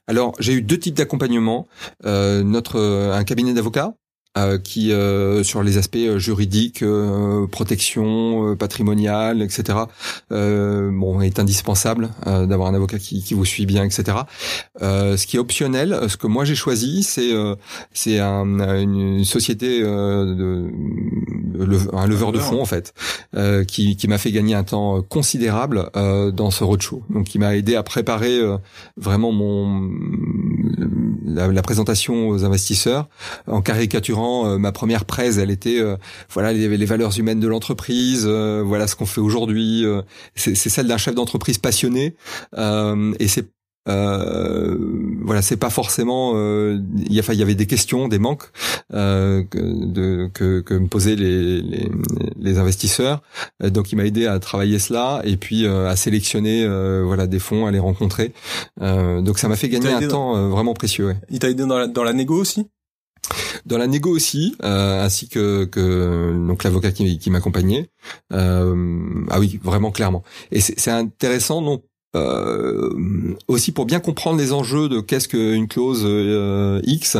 Alors 0.08 0.34
j'ai 0.40 0.54
eu 0.54 0.62
deux 0.62 0.80
types 0.80 0.96
d'accompagnement. 0.96 1.68
Euh, 2.06 2.44
notre 2.44 2.80
un 2.80 3.24
cabinet 3.24 3.54
d'avocats 3.54 3.94
qui 4.64 4.92
euh, 4.92 5.44
sur 5.44 5.64
les 5.64 5.78
aspects 5.78 5.98
euh, 5.98 6.20
juridiques, 6.20 6.84
protection 7.52 8.56
patrimoniale, 8.56 9.42
etc. 9.42 9.80
bon, 10.30 11.22
est 11.22 11.40
indispensable 11.40 12.10
d'avoir 12.26 12.70
un 12.70 12.74
avocat 12.74 13.00
qui, 13.00 13.24
qui, 13.24 13.34
vous 13.34 13.46
suit 13.46 13.66
bien, 13.66 13.84
etc. 13.84 14.18
ce 14.80 15.26
qui 15.26 15.38
est 15.38 15.40
optionnel, 15.40 15.98
ce 16.08 16.18
que 16.18 16.28
moi 16.28 16.46
j'ai 16.46 16.56
choisi, 16.56 17.04
c'est 17.04 17.32
c'est 17.94 18.20
un, 18.20 18.46
une 18.80 19.24
société 19.24 19.82
de, 19.82 20.68
un 21.94 22.08
leveur 22.08 22.32
de 22.32 22.40
fonds 22.40 22.62
en 22.62 22.66
fait, 22.66 22.94
qui, 23.68 23.96
qui 23.96 24.08
m'a 24.08 24.18
fait 24.18 24.32
gagner 24.32 24.56
un 24.56 24.64
temps 24.64 25.02
considérable 25.02 25.90
dans 25.94 26.52
ce 26.52 26.64
roadshow. 26.64 27.04
Donc, 27.10 27.26
qui 27.26 27.40
m'a 27.40 27.56
aidé 27.56 27.76
à 27.76 27.84
préparer 27.84 28.40
vraiment 28.98 29.32
mon 29.32 29.90
la, 31.26 31.48
la 31.48 31.62
présentation 31.62 32.30
aux 32.30 32.44
investisseurs 32.44 33.08
en 33.48 33.62
caricaturant 33.62 34.48
euh, 34.48 34.58
ma 34.58 34.72
première 34.72 35.06
presse, 35.06 35.38
elle 35.38 35.52
était 35.52 35.80
euh, 35.80 35.98
voilà 36.30 36.54
les, 36.54 36.76
les, 36.78 36.86
valeurs 36.86 37.18
humaines 37.18 37.40
de 37.40 37.48
l'entreprise, 37.48 38.26
euh, 38.26 38.64
voilà 38.66 38.88
ce 38.88 38.96
qu'on 38.96 39.06
fait 39.06 39.22
aujourd'hui. 39.22 39.86
c'est 40.36 40.56
celle 40.56 40.88
d'un 40.88 40.98
chef 40.98 41.16
d'entreprise 41.16 41.58
passionné 41.58 42.16
et 42.56 43.28
c'est 43.28 43.50
voilà, 43.88 45.42
c'est 45.42 45.58
pas 45.58 45.70
forcément. 45.70 46.34
Euh, 46.36 46.80
il 46.98 47.14
y, 47.14 47.42
avait 47.42 47.56
des 47.56 47.66
questions, 47.66 48.08
des 48.08 48.20
manques 48.20 48.46
euh, 48.94 49.44
que, 49.50 50.28
que, 50.30 50.60
que, 50.62 50.74
me 50.74 50.88
posaient 50.88 51.16
les, 51.16 51.62
les, 51.62 51.90
les 52.40 52.58
investisseurs. 52.58 53.22
Donc, 53.62 53.92
il 53.92 53.96
m'a 53.96 54.06
aidé 54.06 54.28
à 54.28 54.40
travailler 54.40 54.80
cela 54.80 55.22
et 55.24 55.38
puis 55.38 55.66
à 55.68 55.96
sélectionner 55.96 56.68
voilà 57.04 57.28
des 57.28 57.40
fonds, 57.40 57.66
à 57.66 57.72
les 57.72 57.80
rencontrer. 57.80 58.34
donc, 58.80 59.40
ça 59.40 59.48
m'a 59.48 59.56
fait 59.56 59.70
gagner 59.70 59.90
un 59.90 60.08
temps 60.08 60.50
vraiment 60.50 60.74
précieux. 60.74 61.08
Ouais. 61.08 61.18
Il 61.30 61.40
t'a 61.40 61.50
aidé 61.50 61.66
dans 61.66 61.78
la, 61.78 61.88
dans 61.88 62.04
la 62.04 62.14
négo 62.14 62.40
aussi? 62.40 62.68
Dans 63.66 63.78
la 63.78 63.88
négo 63.88 64.10
aussi, 64.10 64.56
euh, 64.64 65.04
ainsi 65.04 65.28
que, 65.28 65.66
que 65.66 66.34
donc 66.48 66.64
l'avocat 66.64 66.92
qui, 66.92 67.20
qui 67.20 67.30
m'accompagnait. 67.30 67.90
Euh, 68.32 69.26
ah 69.30 69.40
oui, 69.40 69.60
vraiment 69.62 69.92
clairement. 69.92 70.24
Et 70.52 70.62
c'est 70.62 70.92
intéressant 70.92 71.62
non 71.62 71.82
euh, 72.16 72.90
aussi 73.48 73.72
pour 73.72 73.86
bien 73.86 74.00
comprendre 74.00 74.40
les 74.40 74.54
enjeux 74.54 74.90
de 74.90 75.02
qu'est-ce 75.02 75.28
qu'une 75.28 75.68
clause 75.68 76.04
euh, 76.06 76.80
X, 76.84 77.18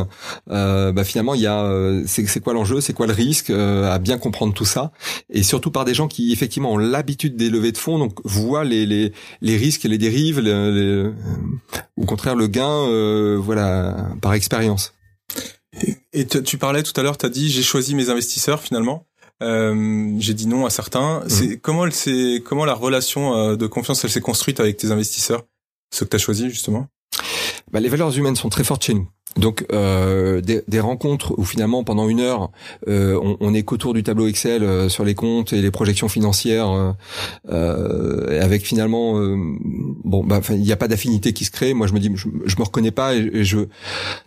euh, 0.50 0.92
bah 0.92 1.04
finalement 1.04 1.34
il 1.34 1.42
y 1.42 1.48
a 1.48 1.64
euh, 1.64 2.04
c'est 2.08 2.40
quoi 2.40 2.54
l'enjeu, 2.54 2.80
c'est 2.82 2.94
quoi 2.94 3.06
le 3.06 3.14
risque, 3.14 3.50
à 3.50 4.00
bien 4.00 4.18
comprendre 4.18 4.54
tout 4.54 4.66
ça, 4.66 4.92
et 5.30 5.44
surtout 5.44 5.72
par 5.72 5.86
des 5.86 5.94
gens 5.94 6.08
qui 6.08 6.32
effectivement 6.32 6.72
ont 6.74 6.78
l'habitude 6.78 7.36
des 7.36 7.50
levées 7.50 7.72
de 7.72 7.78
fonds, 7.78 8.00
donc 8.00 8.20
voient 8.24 8.64
les 8.64 8.86
les, 8.86 9.12
les 9.42 9.58
risques 9.58 9.86
et 9.86 9.90
les 9.90 9.98
dérives, 9.98 10.40
les, 10.40 11.12
au 11.98 12.06
contraire 12.06 12.36
le 12.36 12.48
gain, 12.48 13.38
voilà 13.38 14.10
par 14.22 14.34
expérience. 14.34 14.94
Et 16.14 16.26
tu 16.26 16.58
parlais 16.58 16.82
tout 16.82 17.00
à 17.00 17.04
l'heure, 17.04 17.18
tu 17.18 17.26
as 17.26 17.30
dit 17.30 17.50
j'ai 17.50 17.62
choisi 17.62 17.94
mes 17.94 18.10
investisseurs 18.10 18.62
finalement. 18.62 19.06
Euh, 19.44 20.16
j'ai 20.20 20.34
dit 20.34 20.48
non 20.48 20.66
à 20.66 20.70
certains. 20.70 21.24
C'est 21.28 21.58
comment 21.60 21.90
c'est 21.92 22.42
comment 22.44 22.66
la 22.66 22.74
relation 22.74 23.36
euh, 23.36 23.56
de 23.56 23.68
confiance 23.68 24.04
elle 24.04 24.10
s'est 24.10 24.22
construite 24.22 24.60
avec 24.60 24.78
tes 24.78 24.92
investisseurs, 24.92 25.44
ceux 25.94 26.06
que 26.06 26.12
tu 26.12 26.16
as 26.16 26.20
choisis 26.20 26.48
justement? 26.48 26.88
Bah, 27.72 27.80
les 27.80 27.90
valeurs 27.90 28.16
humaines 28.18 28.36
sont 28.36 28.50
très 28.50 28.64
fortes 28.64 28.84
chez 28.84 28.94
nous. 28.94 29.08
Donc 29.38 29.66
euh, 29.72 30.42
des, 30.42 30.64
des, 30.68 30.80
rencontres 30.80 31.34
où 31.38 31.44
finalement 31.44 31.84
pendant 31.84 32.10
une 32.10 32.22
heure 32.22 32.50
euh, 32.88 33.20
on, 33.22 33.38
on, 33.40 33.54
est 33.54 33.64
qu'autour 33.64 33.94
du 33.94 34.02
tableau 34.04 34.28
Excel 34.28 34.64
euh, 34.64 34.90
sur 34.90 35.06
les 35.06 35.16
comptes 35.16 35.54
et 35.54 35.62
les 35.62 35.72
projections 35.72 36.10
financières, 36.10 36.70
euh, 36.72 36.92
euh 37.50 38.42
avec 38.42 38.66
finalement 38.66 39.14
bon 40.04 40.24
bah 40.24 40.42
il 40.50 40.62
n'y 40.62 40.72
a 40.72 40.78
pas 40.78 40.88
d'affinité 40.88 41.34
qui 41.34 41.46
se 41.46 41.52
crée. 41.52 41.74
Moi 41.74 41.88
je 41.88 41.94
me 41.94 42.00
dis 42.00 42.12
je, 42.16 42.28
je 42.46 42.56
me 42.58 42.64
reconnais 42.64 42.92
pas 42.92 43.16
et, 43.16 43.44
je 43.44 43.60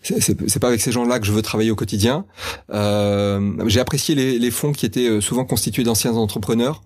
c'est 0.03 0.59
pas 0.59 0.69
avec 0.69 0.81
ces 0.81 0.93
gens-là 0.93 1.19
que 1.19 1.27
je 1.27 1.33
veux 1.33 1.43
travailler 1.43 1.71
au 1.71 1.77
quotidien. 1.77 2.25
J'ai 2.71 3.81
apprécié 3.81 4.15
les, 4.15 4.39
les, 4.39 4.51
fonds 4.51 4.73
qui 4.73 4.87
étaient 4.87 5.21
souvent 5.21 5.45
constitués 5.45 5.85
d'anciens 5.85 6.15
entrepreneurs 6.15 6.83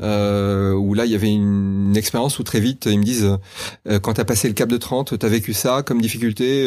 où 0.00 0.94
là 0.94 1.04
il 1.04 1.12
y 1.12 1.14
avait 1.14 1.32
une, 1.32 1.88
une 1.90 1.96
expérience 1.96 2.38
où 2.38 2.42
très 2.42 2.60
vite 2.60 2.88
ils 2.90 2.98
me 2.98 3.04
disent 3.04 3.38
quand 4.02 4.14
t'as 4.14 4.24
passé 4.24 4.48
le 4.48 4.54
cap 4.54 4.68
de 4.68 4.76
30 4.76 5.18
t'as 5.18 5.28
vécu 5.28 5.52
ça 5.52 5.82
comme 5.82 6.00
difficulté 6.00 6.66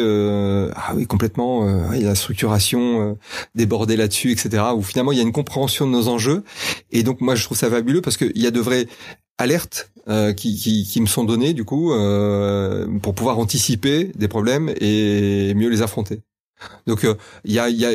ah 0.74 0.94
complètement. 1.06 1.66
Euh, 1.68 1.98
la 2.00 2.14
structuration 2.14 3.10
euh, 3.10 3.14
débordée 3.54 3.96
là-dessus, 3.96 4.32
etc. 4.32 4.62
Où 4.76 4.82
finalement 4.82 5.12
il 5.12 5.18
y 5.18 5.20
a 5.20 5.24
une 5.24 5.32
compréhension 5.32 5.86
de 5.86 5.92
nos 5.92 6.08
enjeux. 6.08 6.44
Et 6.90 7.02
donc 7.02 7.20
moi 7.20 7.34
je 7.34 7.44
trouve 7.44 7.56
ça 7.56 7.70
fabuleux 7.70 8.00
parce 8.00 8.16
qu'il 8.16 8.38
y 8.38 8.46
a 8.46 8.50
de 8.50 8.60
vraies 8.60 8.86
alertes 9.38 9.90
euh, 10.08 10.32
qui, 10.32 10.56
qui, 10.56 10.84
qui, 10.84 11.00
me 11.00 11.06
sont 11.06 11.24
données 11.24 11.54
du 11.54 11.64
coup 11.64 11.92
euh, 11.92 12.86
pour 13.00 13.14
pouvoir 13.14 13.38
anticiper 13.38 14.12
des 14.14 14.28
problèmes 14.28 14.72
et 14.80 15.54
mieux 15.54 15.68
les 15.68 15.82
affronter. 15.82 16.20
Donc 16.86 17.06
il 17.44 17.52
y 17.52 17.58
a, 17.58 17.68
y 17.68 17.84
a 17.84 17.90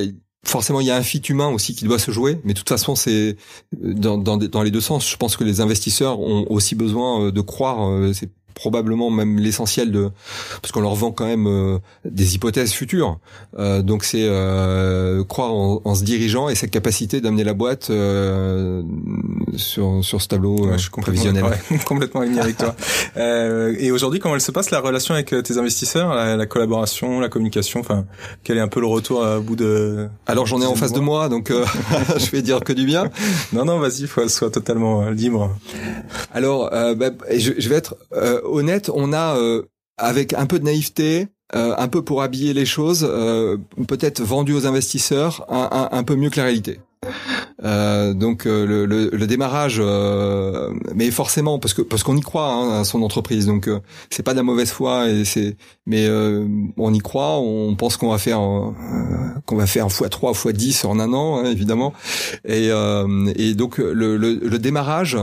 forcément 0.46 0.82
il 0.82 0.88
y 0.88 0.92
a 0.92 0.96
un 0.96 1.04
fit 1.04 1.20
humain 1.20 1.48
aussi 1.48 1.76
qui 1.76 1.86
doit 1.86 2.00
se 2.00 2.12
jouer, 2.12 2.40
mais 2.44 2.54
de 2.54 2.58
toute 2.58 2.70
façon 2.70 2.96
c'est 2.96 3.38
dans, 3.78 4.18
dans, 4.18 4.38
dans, 4.38 4.64
les 4.64 4.72
deux 4.72 4.82
sens. 4.82 5.10
Je 5.10 5.16
pense 5.16 5.38
que 5.38 5.44
les 5.44 5.62
investisseurs 5.62 6.20
ont 6.20 6.46
aussi 6.50 6.76
besoin 6.76 7.32
de 7.32 7.42
croire. 7.42 8.14
Probablement 8.58 9.12
même 9.12 9.38
l'essentiel 9.38 9.92
de 9.92 10.10
parce 10.62 10.72
qu'on 10.72 10.82
leur 10.82 10.96
vend 10.96 11.12
quand 11.12 11.28
même 11.28 11.48
euh, 11.48 11.78
des 12.06 12.34
hypothèses 12.34 12.74
futures. 12.74 13.20
Euh, 13.60 13.84
donc 13.84 14.04
c'est 14.04 14.24
euh, 14.24 15.24
croire 15.24 15.54
en, 15.54 15.82
en, 15.86 15.94
se 15.94 16.04
dirigeant 16.04 16.50
et 16.50 16.56
cette 16.56 16.72
capacité 16.72 17.22
d'amener 17.22 17.44
la 17.44 17.54
boîte 17.54 17.92
euh, 17.92 18.82
sur 19.56 20.04
sur 20.04 20.22
ce 20.24 20.28
tableau 20.28 20.66
ouais, 20.66 20.74
je 20.74 20.84
suis 20.84 20.90
prévisionnel. 20.90 21.46
complètement 21.86 22.22
aligné 22.22 22.40
avec 22.40 22.58
toi. 22.58 22.76
et 23.16 23.92
aujourd'hui, 23.92 24.20
comment 24.20 24.34
elle 24.34 24.42
se 24.42 24.52
passe 24.52 24.72
la 24.72 24.80
relation 24.80 25.14
avec 25.14 25.28
tes 25.44 25.58
investisseurs, 25.60 26.16
la, 26.16 26.46
collaboration, 26.48 27.20
la 27.20 27.30
communication 27.30 27.80
Enfin, 27.80 28.06
quel 28.44 28.58
est 28.58 28.62
un 28.62 28.68
peu 28.68 28.80
le 28.80 28.88
retour 28.88 29.24
à 29.24 29.40
bout 29.40 29.56
de 29.56 30.08
Alors 30.26 30.48
j'en 30.48 30.62
ai 30.62 30.66
en 30.66 30.76
face 30.76 30.94
de 30.94 31.00
moi, 31.00 31.30
donc 31.30 31.52
je 32.18 32.32
vais 32.32 32.42
dire 32.42 32.62
que 32.62 32.74
du 32.74 32.86
bien. 32.86 33.12
non 33.54 33.66
non, 33.66 33.78
vas-y, 33.78 34.08
faut 34.08 34.28
soit 34.28 34.50
totalement 34.50 35.10
libre. 35.10 35.56
Alors, 36.34 36.72
bah, 36.72 37.12
je, 37.32 37.54
je, 37.58 37.70
vais 37.70 37.76
être 37.76 37.96
honnête, 38.48 38.90
on 38.94 39.14
a 39.14 39.38
euh, 39.38 39.64
avec 39.98 40.34
un 40.34 40.46
peu 40.46 40.60
de 40.60 40.66
naïveté, 40.66 41.28
euh, 41.56 41.74
un 41.78 41.88
peu 41.88 42.02
pour 42.04 42.22
habiller 42.22 42.54
les 42.54 42.66
choses, 42.66 43.08
euh, 43.10 43.58
peut-être 43.88 44.22
vendu 44.22 44.54
aux 44.54 44.66
investisseurs 44.66 45.46
un, 45.50 46.04
peu 46.04 46.16
mieux 46.16 46.30
que 46.30 46.38
la 46.38 46.44
réalité. 46.44 46.80
Euh, 47.64 48.14
donc 48.14 48.46
le, 48.46 48.86
le, 48.86 49.10
le, 49.10 49.28
démarrage, 49.28 49.82
mais 50.94 51.10
forcément 51.10 51.58
parce 51.58 51.74
que 51.74 51.82
parce 51.82 52.04
qu'on 52.04 52.16
y 52.16 52.22
croit 52.22 52.52
hein, 52.52 52.82
à 52.82 52.84
son 52.84 53.02
entreprise, 53.02 53.48
donc 53.48 53.70
c'est 54.12 54.22
pas 54.22 54.34
de 54.34 54.38
la 54.38 54.44
mauvaise 54.44 54.70
foi 54.70 55.10
et 55.10 55.26
c'est 55.26 55.58
mais 55.88 56.08
on 56.78 56.94
y 56.94 57.00
croit, 57.00 57.40
on 57.40 57.76
pense 57.76 57.98
qu'on 57.98 58.12
va 58.12 58.20
faire 58.20 58.40
qu'on 59.46 59.56
va 59.56 59.66
faire 59.66 59.92
fois 59.92 60.10
3 60.10 60.34
fois 60.34 60.54
10 60.54 60.86
en 60.86 61.00
un 61.00 61.14
an 61.14 61.40
hein, 61.40 61.46
évidemment. 61.46 61.94
Et, 62.48 62.70
et 63.36 63.54
donc 63.56 63.80
le, 63.80 64.18
le, 64.18 64.60
démarrage 64.60 65.18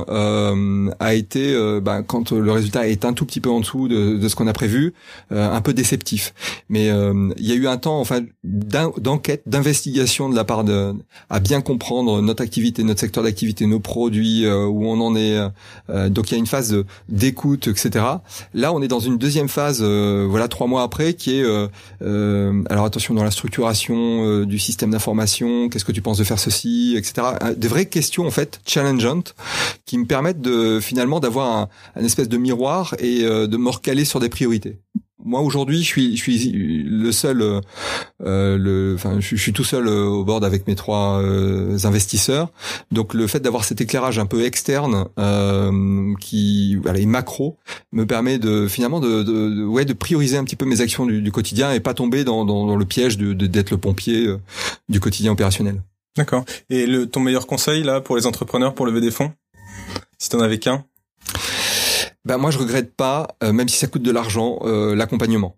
a 0.98 1.14
été 1.14 1.56
ben, 1.80 2.02
quand 2.02 2.32
le 2.32 2.50
résultat 2.50 2.88
est 2.88 3.04
un 3.04 3.12
tout 3.12 3.26
petit 3.26 3.40
peu 3.40 3.50
en 3.50 3.60
dessous 3.60 3.86
de, 3.86 4.16
de 4.16 4.28
ce 4.28 4.34
qu'on 4.34 4.48
a 4.48 4.52
prévu, 4.52 4.94
un 5.30 5.60
peu 5.60 5.72
déceptif. 5.72 6.34
Mais 6.68 6.86
il 6.86 7.46
y 7.46 7.52
a 7.52 7.54
eu 7.54 7.68
un 7.68 7.76
temps 7.76 8.00
enfin 8.00 8.22
d'enquête, 8.42 9.42
d'investigation 9.46 10.28
de 10.28 10.34
la 10.34 10.44
part 10.44 10.64
de 10.64 10.94
à 11.30 11.40
bien 11.40 11.60
comprendre 11.60 12.23
notre 12.24 12.42
activité, 12.42 12.82
notre 12.82 13.00
secteur 13.00 13.22
d'activité, 13.22 13.66
nos 13.66 13.80
produits, 13.80 14.44
euh, 14.44 14.66
où 14.66 14.86
on 14.86 15.00
en 15.00 15.14
est. 15.16 15.38
Euh, 15.90 16.08
donc 16.08 16.30
il 16.30 16.32
y 16.32 16.34
a 16.36 16.38
une 16.38 16.46
phase 16.46 16.76
d'écoute, 17.08 17.68
etc. 17.68 18.04
Là, 18.54 18.72
on 18.72 18.82
est 18.82 18.88
dans 18.88 19.00
une 19.00 19.18
deuxième 19.18 19.48
phase, 19.48 19.80
euh, 19.82 20.26
voilà, 20.28 20.48
trois 20.48 20.66
mois 20.66 20.82
après, 20.82 21.14
qui 21.14 21.38
est 21.38 21.44
alors 22.70 22.84
attention 22.84 23.14
dans 23.14 23.24
la 23.24 23.30
structuration 23.30 24.44
du 24.44 24.58
système 24.58 24.90
d'information. 24.90 25.68
Qu'est-ce 25.68 25.84
que 25.84 25.92
tu 25.92 26.02
penses 26.02 26.18
de 26.18 26.24
faire 26.24 26.38
ceci, 26.38 26.94
etc. 26.96 27.28
Des 27.56 27.68
vraies 27.68 27.86
questions 27.86 28.26
en 28.26 28.30
fait 28.30 28.60
challengeantes 28.66 29.34
qui 29.84 29.98
me 29.98 30.06
permettent 30.06 30.40
de 30.40 30.80
finalement 30.80 31.20
d'avoir 31.20 31.56
un, 31.56 31.68
un 31.96 32.04
espèce 32.04 32.28
de 32.28 32.36
miroir 32.36 32.94
et 32.98 33.22
de 33.22 33.56
me 33.56 33.70
recaler 33.70 34.04
sur 34.04 34.20
des 34.20 34.28
priorités 34.28 34.78
moi 35.24 35.40
aujourd'hui, 35.40 35.82
je 35.82 35.86
suis, 35.86 36.16
je 36.16 36.22
suis 36.22 36.84
le 36.86 37.10
seul, 37.10 37.40
euh, 37.40 37.60
euh, 38.22 38.58
le, 38.58 38.94
enfin, 38.94 39.18
je, 39.20 39.36
suis 39.36 39.52
tout 39.52 39.64
seul 39.64 39.88
euh, 39.88 40.04
au 40.04 40.24
board 40.24 40.44
avec 40.44 40.66
mes 40.66 40.74
trois 40.74 41.20
euh, 41.22 41.78
investisseurs. 41.84 42.52
Donc, 42.92 43.14
le 43.14 43.26
fait 43.26 43.40
d'avoir 43.40 43.64
cet 43.64 43.80
éclairage 43.80 44.18
un 44.18 44.26
peu 44.26 44.44
externe, 44.44 45.06
euh, 45.18 46.14
qui, 46.20 46.78
est 46.84 47.06
macro, 47.06 47.56
me 47.92 48.06
permet 48.06 48.38
de 48.38 48.68
finalement 48.68 49.00
de, 49.00 49.22
de, 49.22 49.64
ouais, 49.64 49.84
de 49.84 49.94
prioriser 49.94 50.36
un 50.36 50.44
petit 50.44 50.56
peu 50.56 50.66
mes 50.66 50.80
actions 50.80 51.06
du, 51.06 51.22
du 51.22 51.32
quotidien 51.32 51.72
et 51.72 51.80
pas 51.80 51.94
tomber 51.94 52.24
dans, 52.24 52.44
dans, 52.44 52.66
dans 52.66 52.76
le 52.76 52.84
piège 52.84 53.16
de 53.18 53.32
d'être 53.32 53.70
le 53.70 53.78
pompier 53.78 54.28
du 54.88 55.00
quotidien 55.00 55.32
opérationnel. 55.32 55.82
D'accord. 56.16 56.44
Et 56.70 56.86
le, 56.86 57.06
ton 57.06 57.20
meilleur 57.20 57.46
conseil 57.46 57.82
là 57.82 58.00
pour 58.00 58.16
les 58.16 58.26
entrepreneurs 58.26 58.74
pour 58.74 58.86
lever 58.86 59.00
des 59.00 59.10
fonds, 59.10 59.32
si 60.18 60.28
tu 60.28 60.36
en 60.36 60.40
avais 60.40 60.58
qu'un 60.58 60.84
ben 62.24 62.38
moi 62.38 62.50
je 62.50 62.58
regrette 62.58 62.94
pas, 62.94 63.28
euh, 63.42 63.52
même 63.52 63.68
si 63.68 63.78
ça 63.78 63.86
coûte 63.86 64.02
de 64.02 64.10
l'argent, 64.10 64.58
euh, 64.62 64.94
l'accompagnement. 64.94 65.56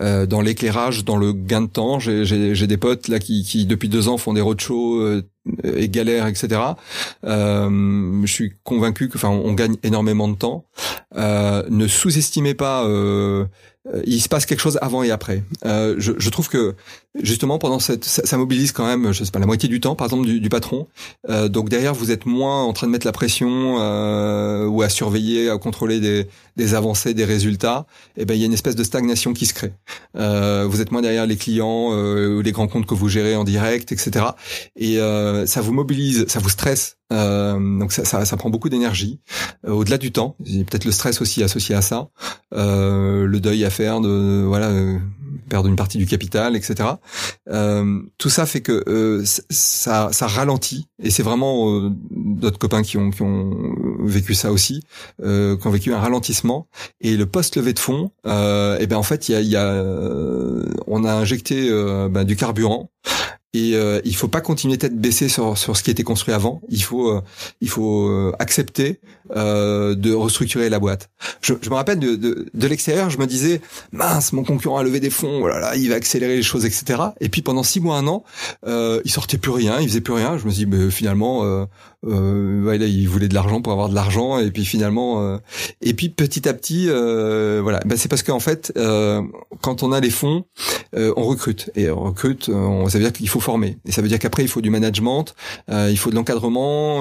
Euh, 0.00 0.24
dans 0.24 0.40
l'éclairage, 0.40 1.04
dans 1.04 1.16
le 1.16 1.32
gain 1.32 1.62
de 1.62 1.66
temps, 1.66 1.98
j'ai 1.98 2.66
des 2.66 2.76
potes 2.76 3.08
là 3.08 3.18
qui, 3.18 3.42
qui 3.42 3.66
depuis 3.66 3.88
deux 3.88 4.06
ans 4.06 4.18
font 4.18 4.32
des 4.32 4.40
roadshows 4.40 5.00
euh, 5.00 5.22
et 5.64 5.88
galèrent, 5.88 6.28
etc. 6.28 6.60
je 7.24 8.26
suis 8.26 8.52
convaincu 8.62 9.08
que, 9.08 9.18
enfin, 9.18 9.30
on 9.30 9.52
gagne 9.52 9.74
énormément 9.82 10.28
de 10.28 10.36
temps. 10.36 10.66
ne 11.16 11.86
sous-estimez 11.88 12.54
pas 12.54 12.84
il 14.06 14.20
se 14.20 14.28
passe 14.28 14.46
quelque 14.46 14.60
chose 14.60 14.78
avant 14.80 15.02
et 15.02 15.10
après. 15.10 15.42
Euh, 15.64 15.94
je, 15.98 16.12
je, 16.16 16.30
trouve 16.30 16.48
que 16.48 16.74
justement 17.22 17.58
pendant 17.58 17.78
cette, 17.78 18.04
ça, 18.04 18.24
ça, 18.24 18.36
mobilise 18.36 18.72
quand 18.72 18.86
même, 18.86 19.12
je 19.12 19.24
sais 19.24 19.30
pas, 19.30 19.38
la 19.38 19.46
moitié 19.46 19.68
du 19.68 19.80
temps, 19.80 19.94
par 19.94 20.06
exemple 20.06 20.26
du, 20.26 20.40
du 20.40 20.48
patron. 20.48 20.88
Euh, 21.28 21.48
donc 21.48 21.68
derrière, 21.68 21.94
vous 21.94 22.10
êtes 22.10 22.26
moins 22.26 22.62
en 22.64 22.72
train 22.72 22.86
de 22.86 22.92
mettre 22.92 23.06
la 23.06 23.12
pression 23.12 23.76
euh, 23.78 24.66
ou 24.66 24.82
à 24.82 24.88
surveiller, 24.88 25.48
à 25.48 25.58
contrôler 25.58 26.00
des, 26.00 26.26
des 26.56 26.74
avancées, 26.74 27.14
des 27.14 27.24
résultats. 27.24 27.86
Et 28.16 28.22
eh 28.22 28.24
ben 28.24 28.34
il 28.34 28.40
y 28.40 28.42
a 28.42 28.46
une 28.46 28.52
espèce 28.52 28.76
de 28.76 28.84
stagnation 28.84 29.32
qui 29.32 29.46
se 29.46 29.54
crée. 29.54 29.72
Euh, 30.16 30.66
vous 30.68 30.80
êtes 30.80 30.90
moins 30.90 31.02
derrière 31.02 31.26
les 31.26 31.36
clients 31.36 31.90
euh, 31.92 32.38
ou 32.38 32.42
les 32.42 32.52
grands 32.52 32.68
comptes 32.68 32.86
que 32.86 32.94
vous 32.94 33.08
gérez 33.08 33.36
en 33.36 33.44
direct, 33.44 33.92
etc. 33.92 34.26
Et 34.76 34.98
ça 35.46 35.60
vous 35.60 35.72
mobilise, 35.72 36.26
ça 36.28 36.40
vous 36.40 36.48
stresse 36.48 36.96
euh, 37.12 37.78
donc 37.78 37.92
ça, 37.92 38.04
ça, 38.04 38.24
ça, 38.24 38.36
prend 38.36 38.50
beaucoup 38.50 38.68
d'énergie. 38.68 39.20
Euh, 39.66 39.72
au-delà 39.72 39.98
du 39.98 40.10
temps, 40.12 40.36
il 40.44 40.58
y 40.58 40.60
a 40.60 40.64
peut-être 40.64 40.84
le 40.84 40.92
stress 40.92 41.20
aussi 41.20 41.42
associé 41.42 41.74
à 41.74 41.82
ça, 41.82 42.08
euh, 42.54 43.26
le 43.26 43.40
deuil 43.40 43.64
à 43.64 43.70
faire 43.70 44.00
de 44.00 44.44
voilà 44.46 44.68
euh, 44.68 44.98
perdre 45.48 45.68
une 45.68 45.76
partie 45.76 45.98
du 45.98 46.06
capital, 46.06 46.56
etc. 46.56 46.90
Euh, 47.50 48.00
tout 48.18 48.30
ça 48.30 48.46
fait 48.46 48.60
que 48.60 49.22
ça, 49.50 50.10
ça 50.12 50.26
ralentit. 50.26 50.86
Et 51.02 51.10
c'est 51.10 51.22
vraiment 51.22 51.90
d'autres 52.10 52.58
copains 52.58 52.82
qui 52.82 52.96
ont, 52.96 53.10
qui 53.10 53.22
ont 53.22 53.74
vécu 54.00 54.34
ça 54.34 54.52
aussi, 54.52 54.82
qui 55.18 55.66
ont 55.66 55.70
vécu 55.70 55.92
un 55.92 55.98
ralentissement. 55.98 56.68
Et 57.00 57.16
le 57.16 57.26
post 57.26 57.56
levée 57.56 57.72
de 57.72 57.78
fonds, 57.78 58.10
et 58.26 58.76
eh 58.80 58.86
ben 58.86 58.96
en 58.96 59.02
fait 59.02 59.28
il 59.28 59.32
y 59.32 59.36
a, 59.36 59.40
y 59.40 59.56
a 59.56 59.84
on 60.86 61.04
a 61.04 61.12
injecté 61.12 61.70
ben, 62.10 62.24
du 62.24 62.36
carburant 62.36 62.90
et 63.54 63.74
euh, 63.74 64.00
il 64.04 64.16
faut 64.16 64.28
pas 64.28 64.40
continuer 64.40 64.76
tête 64.76 65.00
baissée 65.00 65.28
sur, 65.28 65.56
sur 65.56 65.76
ce 65.76 65.82
qui 65.84 65.90
était 65.90 66.02
construit 66.02 66.34
avant. 66.34 66.60
Il 66.68 66.82
faut 66.82 67.08
euh, 67.08 67.22
il 67.60 67.68
faut 67.68 68.08
euh, 68.08 68.32
accepter 68.40 69.00
euh, 69.36 69.94
de 69.94 70.12
restructurer 70.12 70.68
la 70.68 70.80
boîte. 70.80 71.08
Je, 71.40 71.54
je 71.62 71.70
me 71.70 71.76
rappelle 71.76 72.00
de, 72.00 72.16
de, 72.16 72.46
de 72.52 72.66
l'extérieur, 72.66 73.10
je 73.10 73.18
me 73.18 73.26
disais 73.26 73.60
mince, 73.92 74.32
mon 74.32 74.42
concurrent 74.42 74.78
a 74.78 74.82
levé 74.82 74.98
des 74.98 75.08
fonds, 75.08 75.38
voilà, 75.38 75.70
oh 75.72 75.78
il 75.78 75.88
va 75.88 75.94
accélérer 75.94 76.36
les 76.36 76.42
choses, 76.42 76.64
etc. 76.64 77.00
Et 77.20 77.28
puis 77.28 77.42
pendant 77.42 77.62
six 77.62 77.80
mois, 77.80 77.96
un 77.96 78.08
an, 78.08 78.24
euh, 78.66 79.00
il 79.04 79.10
sortait 79.10 79.38
plus 79.38 79.52
rien, 79.52 79.80
il 79.80 79.88
faisait 79.88 80.00
plus 80.00 80.14
rien. 80.14 80.36
Je 80.36 80.44
me 80.46 80.50
dis 80.50 80.66
mais 80.66 80.90
finalement, 80.90 81.66
euh, 82.06 82.66
euh, 82.66 82.86
il 82.86 83.08
voulait 83.08 83.28
de 83.28 83.34
l'argent 83.34 83.60
pour 83.60 83.72
avoir 83.72 83.88
de 83.88 83.94
l'argent, 83.94 84.38
et 84.38 84.50
puis 84.50 84.64
finalement, 84.64 85.22
euh, 85.22 85.38
et 85.80 85.94
puis 85.94 86.08
petit 86.08 86.48
à 86.48 86.54
petit, 86.54 86.86
euh, 86.88 87.60
voilà, 87.62 87.80
ben, 87.84 87.96
c'est 87.96 88.08
parce 88.08 88.22
qu'en 88.22 88.40
fait, 88.40 88.72
euh, 88.76 89.22
quand 89.60 89.82
on 89.82 89.92
a 89.92 90.00
les 90.00 90.10
fonds, 90.10 90.44
on 90.96 91.24
recrute 91.24 91.70
et 91.74 91.90
on 91.90 92.04
recrute, 92.04 92.48
on, 92.48 92.88
ça 92.88 92.98
veut 92.98 93.04
dire 93.04 93.12
qu'il 93.12 93.28
faut 93.28 93.40
former, 93.40 93.78
et 93.84 93.90
ça 93.90 94.00
veut 94.00 94.06
dire 94.06 94.20
qu'après 94.20 94.42
il 94.44 94.48
faut 94.48 94.60
du 94.60 94.70
management, 94.70 95.34
il 95.68 95.98
faut 95.98 96.10
de 96.10 96.14
l'encadrement 96.14 97.00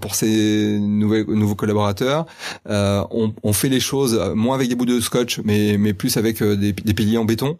pour 0.00 0.16
ces 0.16 0.78
nouvelles, 0.80 1.26
nouveaux 1.28 1.54
collaborateurs. 1.54 2.26
On, 2.66 3.32
on, 3.44 3.52
fait 3.52 3.68
les 3.68 3.78
choses 3.78 4.20
moins 4.34 4.56
avec 4.56 4.68
des 4.68 4.74
bouts 4.74 4.86
de 4.86 4.98
scotch, 4.98 5.40
mais 5.44 5.76
mais 5.78 5.94
plus 5.94 6.16
avec 6.16 6.42
des, 6.42 6.72
des 6.72 6.94
piliers 6.94 7.18
en 7.18 7.24
béton. 7.24 7.58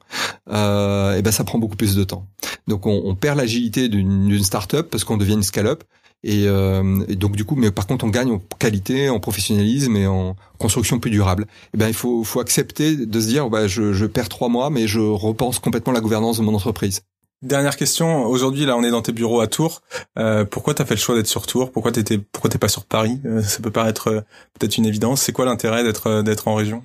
et 0.48 1.22
ben 1.22 1.30
ça 1.30 1.44
prend 1.44 1.58
beaucoup 1.58 1.76
plus 1.76 1.94
de 1.94 2.02
temps. 2.02 2.26
Donc 2.66 2.86
on, 2.86 3.02
on 3.04 3.14
perd 3.14 3.38
l'agilité 3.38 3.88
d'une 3.88 4.42
start-up 4.42 4.88
parce 4.90 5.04
qu'on 5.04 5.16
devient 5.16 5.34
une 5.34 5.44
scale-up 5.44 5.84
euh, 6.24 7.04
et, 7.08 7.16
donc 7.16 7.36
du 7.36 7.44
coup, 7.44 7.56
mais 7.56 7.70
par 7.70 7.86
contre, 7.86 8.04
on 8.04 8.08
gagne 8.08 8.32
en 8.32 8.42
qualité, 8.58 9.08
en 9.08 9.20
professionnalisme 9.20 9.96
et 9.96 10.06
en 10.06 10.36
construction 10.58 10.98
plus 11.00 11.10
durable. 11.10 11.44
Et 11.44 11.70
eh 11.74 11.78
ben, 11.78 11.88
il 11.88 11.94
faut, 11.94 12.24
faut 12.24 12.40
accepter 12.40 12.96
de 12.96 13.20
se 13.20 13.26
dire, 13.26 13.50
bah, 13.50 13.66
je, 13.66 13.92
je 13.92 14.06
perds 14.06 14.28
trois 14.28 14.48
mois, 14.48 14.70
mais 14.70 14.86
je 14.86 15.00
repense 15.00 15.58
complètement 15.58 15.92
la 15.92 16.00
gouvernance 16.00 16.38
de 16.38 16.42
mon 16.42 16.54
entreprise. 16.54 17.02
Dernière 17.42 17.76
question. 17.76 18.26
Aujourd'hui, 18.26 18.66
là, 18.66 18.76
on 18.76 18.84
est 18.84 18.92
dans 18.92 19.02
tes 19.02 19.10
bureaux 19.10 19.40
à 19.40 19.48
Tours. 19.48 19.82
Euh, 20.16 20.44
pourquoi 20.44 20.74
t'as 20.74 20.84
fait 20.84 20.94
le 20.94 21.00
choix 21.00 21.16
d'être 21.16 21.26
sur 21.26 21.44
Tours? 21.44 21.72
Pourquoi 21.72 21.90
t'étais, 21.90 22.18
pourquoi 22.18 22.48
t'es 22.48 22.58
pas 22.58 22.68
sur 22.68 22.84
Paris? 22.84 23.20
Euh, 23.24 23.42
Ça 23.42 23.60
peut 23.60 23.72
paraître 23.72 24.08
euh, 24.08 24.20
peut-être 24.58 24.76
une 24.76 24.86
évidence. 24.86 25.22
C'est 25.22 25.32
quoi 25.32 25.44
l'intérêt 25.44 25.82
d'être 25.82 26.22
d'être 26.22 26.46
en 26.46 26.54
région? 26.54 26.84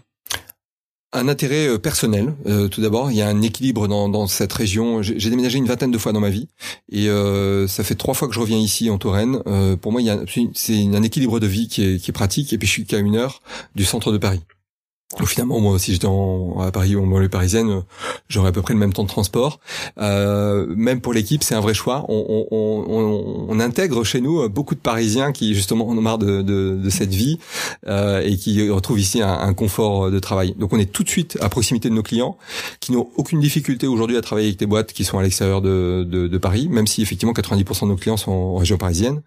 Un 1.17 1.27
intérêt 1.27 1.67
euh, 1.67 1.77
personnel, 1.77 2.33
euh, 2.45 2.67
tout 2.67 2.81
d'abord. 2.81 3.11
Il 3.11 3.17
y 3.17 3.21
a 3.21 3.27
un 3.27 3.41
équilibre 3.41 3.87
dans, 3.87 4.27
cette 4.27 4.53
région. 4.53 5.01
J'ai 5.01 5.29
déménagé 5.29 5.57
une 5.57 5.65
vingtaine 5.65 5.91
de 5.91 5.97
fois 5.97 6.11
dans 6.11 6.19
ma 6.19 6.29
vie 6.29 6.47
et 6.91 7.09
euh, 7.09 7.67
ça 7.67 7.83
fait 7.83 7.95
trois 7.95 8.13
fois 8.13 8.27
que 8.27 8.33
je 8.33 8.39
reviens 8.39 8.57
ici 8.57 8.89
en 8.89 8.97
Touraine. 8.97 9.41
pour 9.81 9.91
moi, 9.91 10.01
c'est 10.53 10.81
un 10.93 11.03
équilibre 11.03 11.39
de 11.39 11.47
vie 11.47 11.67
qui 11.67 11.99
qui 11.99 12.11
est 12.11 12.13
pratique 12.13 12.53
et 12.53 12.57
puis 12.57 12.67
je 12.67 12.71
suis 12.73 12.85
qu'à 12.85 12.97
une 12.97 13.15
heure 13.15 13.41
du 13.75 13.85
centre 13.85 14.11
de 14.11 14.17
Paris 14.17 14.41
finalement, 15.25 15.59
moi, 15.59 15.79
si 15.79 15.93
j'étais 15.93 16.07
à 16.07 16.71
Paris 16.71 16.95
ou 16.95 17.03
en 17.03 17.07
banlieue 17.07 17.29
parisienne, 17.29 17.83
j'aurais 18.27 18.49
à 18.49 18.51
peu 18.51 18.61
près 18.61 18.73
le 18.73 18.79
même 18.79 18.91
temps 18.91 19.03
de 19.03 19.07
transport. 19.07 19.59
Euh, 19.99 20.65
même 20.75 20.99
pour 20.99 21.13
l'équipe, 21.13 21.43
c'est 21.43 21.55
un 21.55 21.61
vrai 21.61 21.73
choix. 21.73 22.05
On, 22.09 22.45
on, 22.51 22.55
on, 22.55 23.45
on, 23.49 23.59
intègre 23.59 24.03
chez 24.03 24.21
nous 24.21 24.47
beaucoup 24.49 24.75
de 24.75 24.79
Parisiens 24.79 25.31
qui 25.31 25.55
justement 25.55 25.87
en 25.87 25.97
ont 25.97 26.01
marre 26.01 26.17
de, 26.17 26.41
de, 26.41 26.77
de 26.81 26.89
cette 26.89 27.13
vie 27.13 27.39
euh, 27.87 28.21
et 28.23 28.37
qui 28.37 28.69
retrouvent 28.69 28.99
ici 28.99 29.21
un, 29.21 29.33
un, 29.33 29.53
confort 29.53 30.11
de 30.11 30.19
travail. 30.19 30.55
Donc, 30.59 30.73
on 30.73 30.79
est 30.79 30.91
tout 30.91 31.03
de 31.03 31.09
suite 31.09 31.37
à 31.41 31.49
proximité 31.49 31.89
de 31.89 31.93
nos 31.93 32.03
clients, 32.03 32.37
qui 32.79 32.91
n'ont 32.91 33.09
aucune 33.15 33.39
difficulté 33.39 33.87
aujourd'hui 33.87 34.17
à 34.17 34.21
travailler 34.21 34.47
avec 34.47 34.59
des 34.59 34.65
boîtes 34.65 34.93
qui 34.93 35.03
sont 35.05 35.17
à 35.17 35.23
l'extérieur 35.23 35.61
de, 35.61 36.05
de, 36.07 36.27
de, 36.27 36.37
Paris, 36.37 36.67
même 36.69 36.85
si 36.85 37.01
effectivement 37.01 37.33
90% 37.33 37.83
de 37.83 37.87
nos 37.87 37.95
clients 37.95 38.17
sont 38.17 38.31
en 38.31 38.55
région 38.57 38.77
parisienne. 38.77 39.21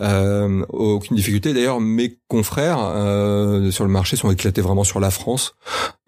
Euh, 0.00 0.64
aucune 0.70 1.16
difficulté. 1.16 1.52
D'ailleurs, 1.52 1.80
mes 1.80 2.16
confrères 2.28 2.78
euh, 2.80 3.70
sur 3.70 3.84
le 3.84 3.90
marché 3.90 4.16
sont 4.16 4.30
éclatés 4.30 4.60
vraiment 4.60 4.84
sur 4.84 5.00
la 5.00 5.10
France. 5.18 5.54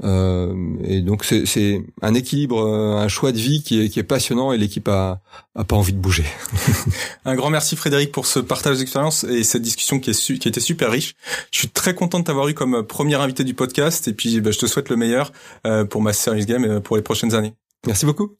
Euh, 0.02 0.54
et 0.84 1.00
donc 1.00 1.24
c'est 1.24 1.82
un 2.02 2.14
équilibre, 2.14 2.62
euh, 2.64 2.96
un 2.96 3.08
choix 3.08 3.32
de 3.32 3.38
vie 3.38 3.62
qui 3.62 3.82
est, 3.82 3.88
qui 3.88 3.98
est 3.98 4.04
passionnant 4.04 4.52
et 4.52 4.58
l'équipe 4.58 4.88
a, 4.88 5.20
a 5.54 5.64
pas 5.64 5.76
envie 5.76 5.92
de 5.92 5.98
bouger. 5.98 6.24
un 7.24 7.34
grand 7.34 7.50
merci 7.50 7.76
Frédéric 7.76 8.12
pour 8.12 8.26
ce 8.26 8.38
partage 8.38 8.78
d'expérience 8.78 9.24
et 9.24 9.44
cette 9.44 9.62
discussion 9.62 10.00
qui, 10.00 10.10
est 10.10 10.38
qui 10.38 10.48
était 10.48 10.60
super 10.60 10.90
riche. 10.90 11.14
Je 11.50 11.58
suis 11.58 11.68
très 11.68 11.94
content 11.94 12.20
de 12.20 12.24
t'avoir 12.24 12.48
eu 12.48 12.54
comme 12.54 12.82
premier 12.86 13.16
invité 13.16 13.44
du 13.44 13.54
podcast 13.54 14.08
et 14.08 14.12
puis 14.12 14.40
bah, 14.40 14.50
je 14.50 14.58
te 14.58 14.66
souhaite 14.66 14.88
le 14.88 14.96
meilleur 14.96 15.32
euh, 15.66 15.84
pour 15.84 16.02
ma 16.02 16.12
Service 16.12 16.46
Game 16.46 16.80
pour 16.80 16.96
les 16.96 17.02
prochaines 17.02 17.34
années. 17.34 17.54
Merci 17.86 18.06
beaucoup. 18.06 18.39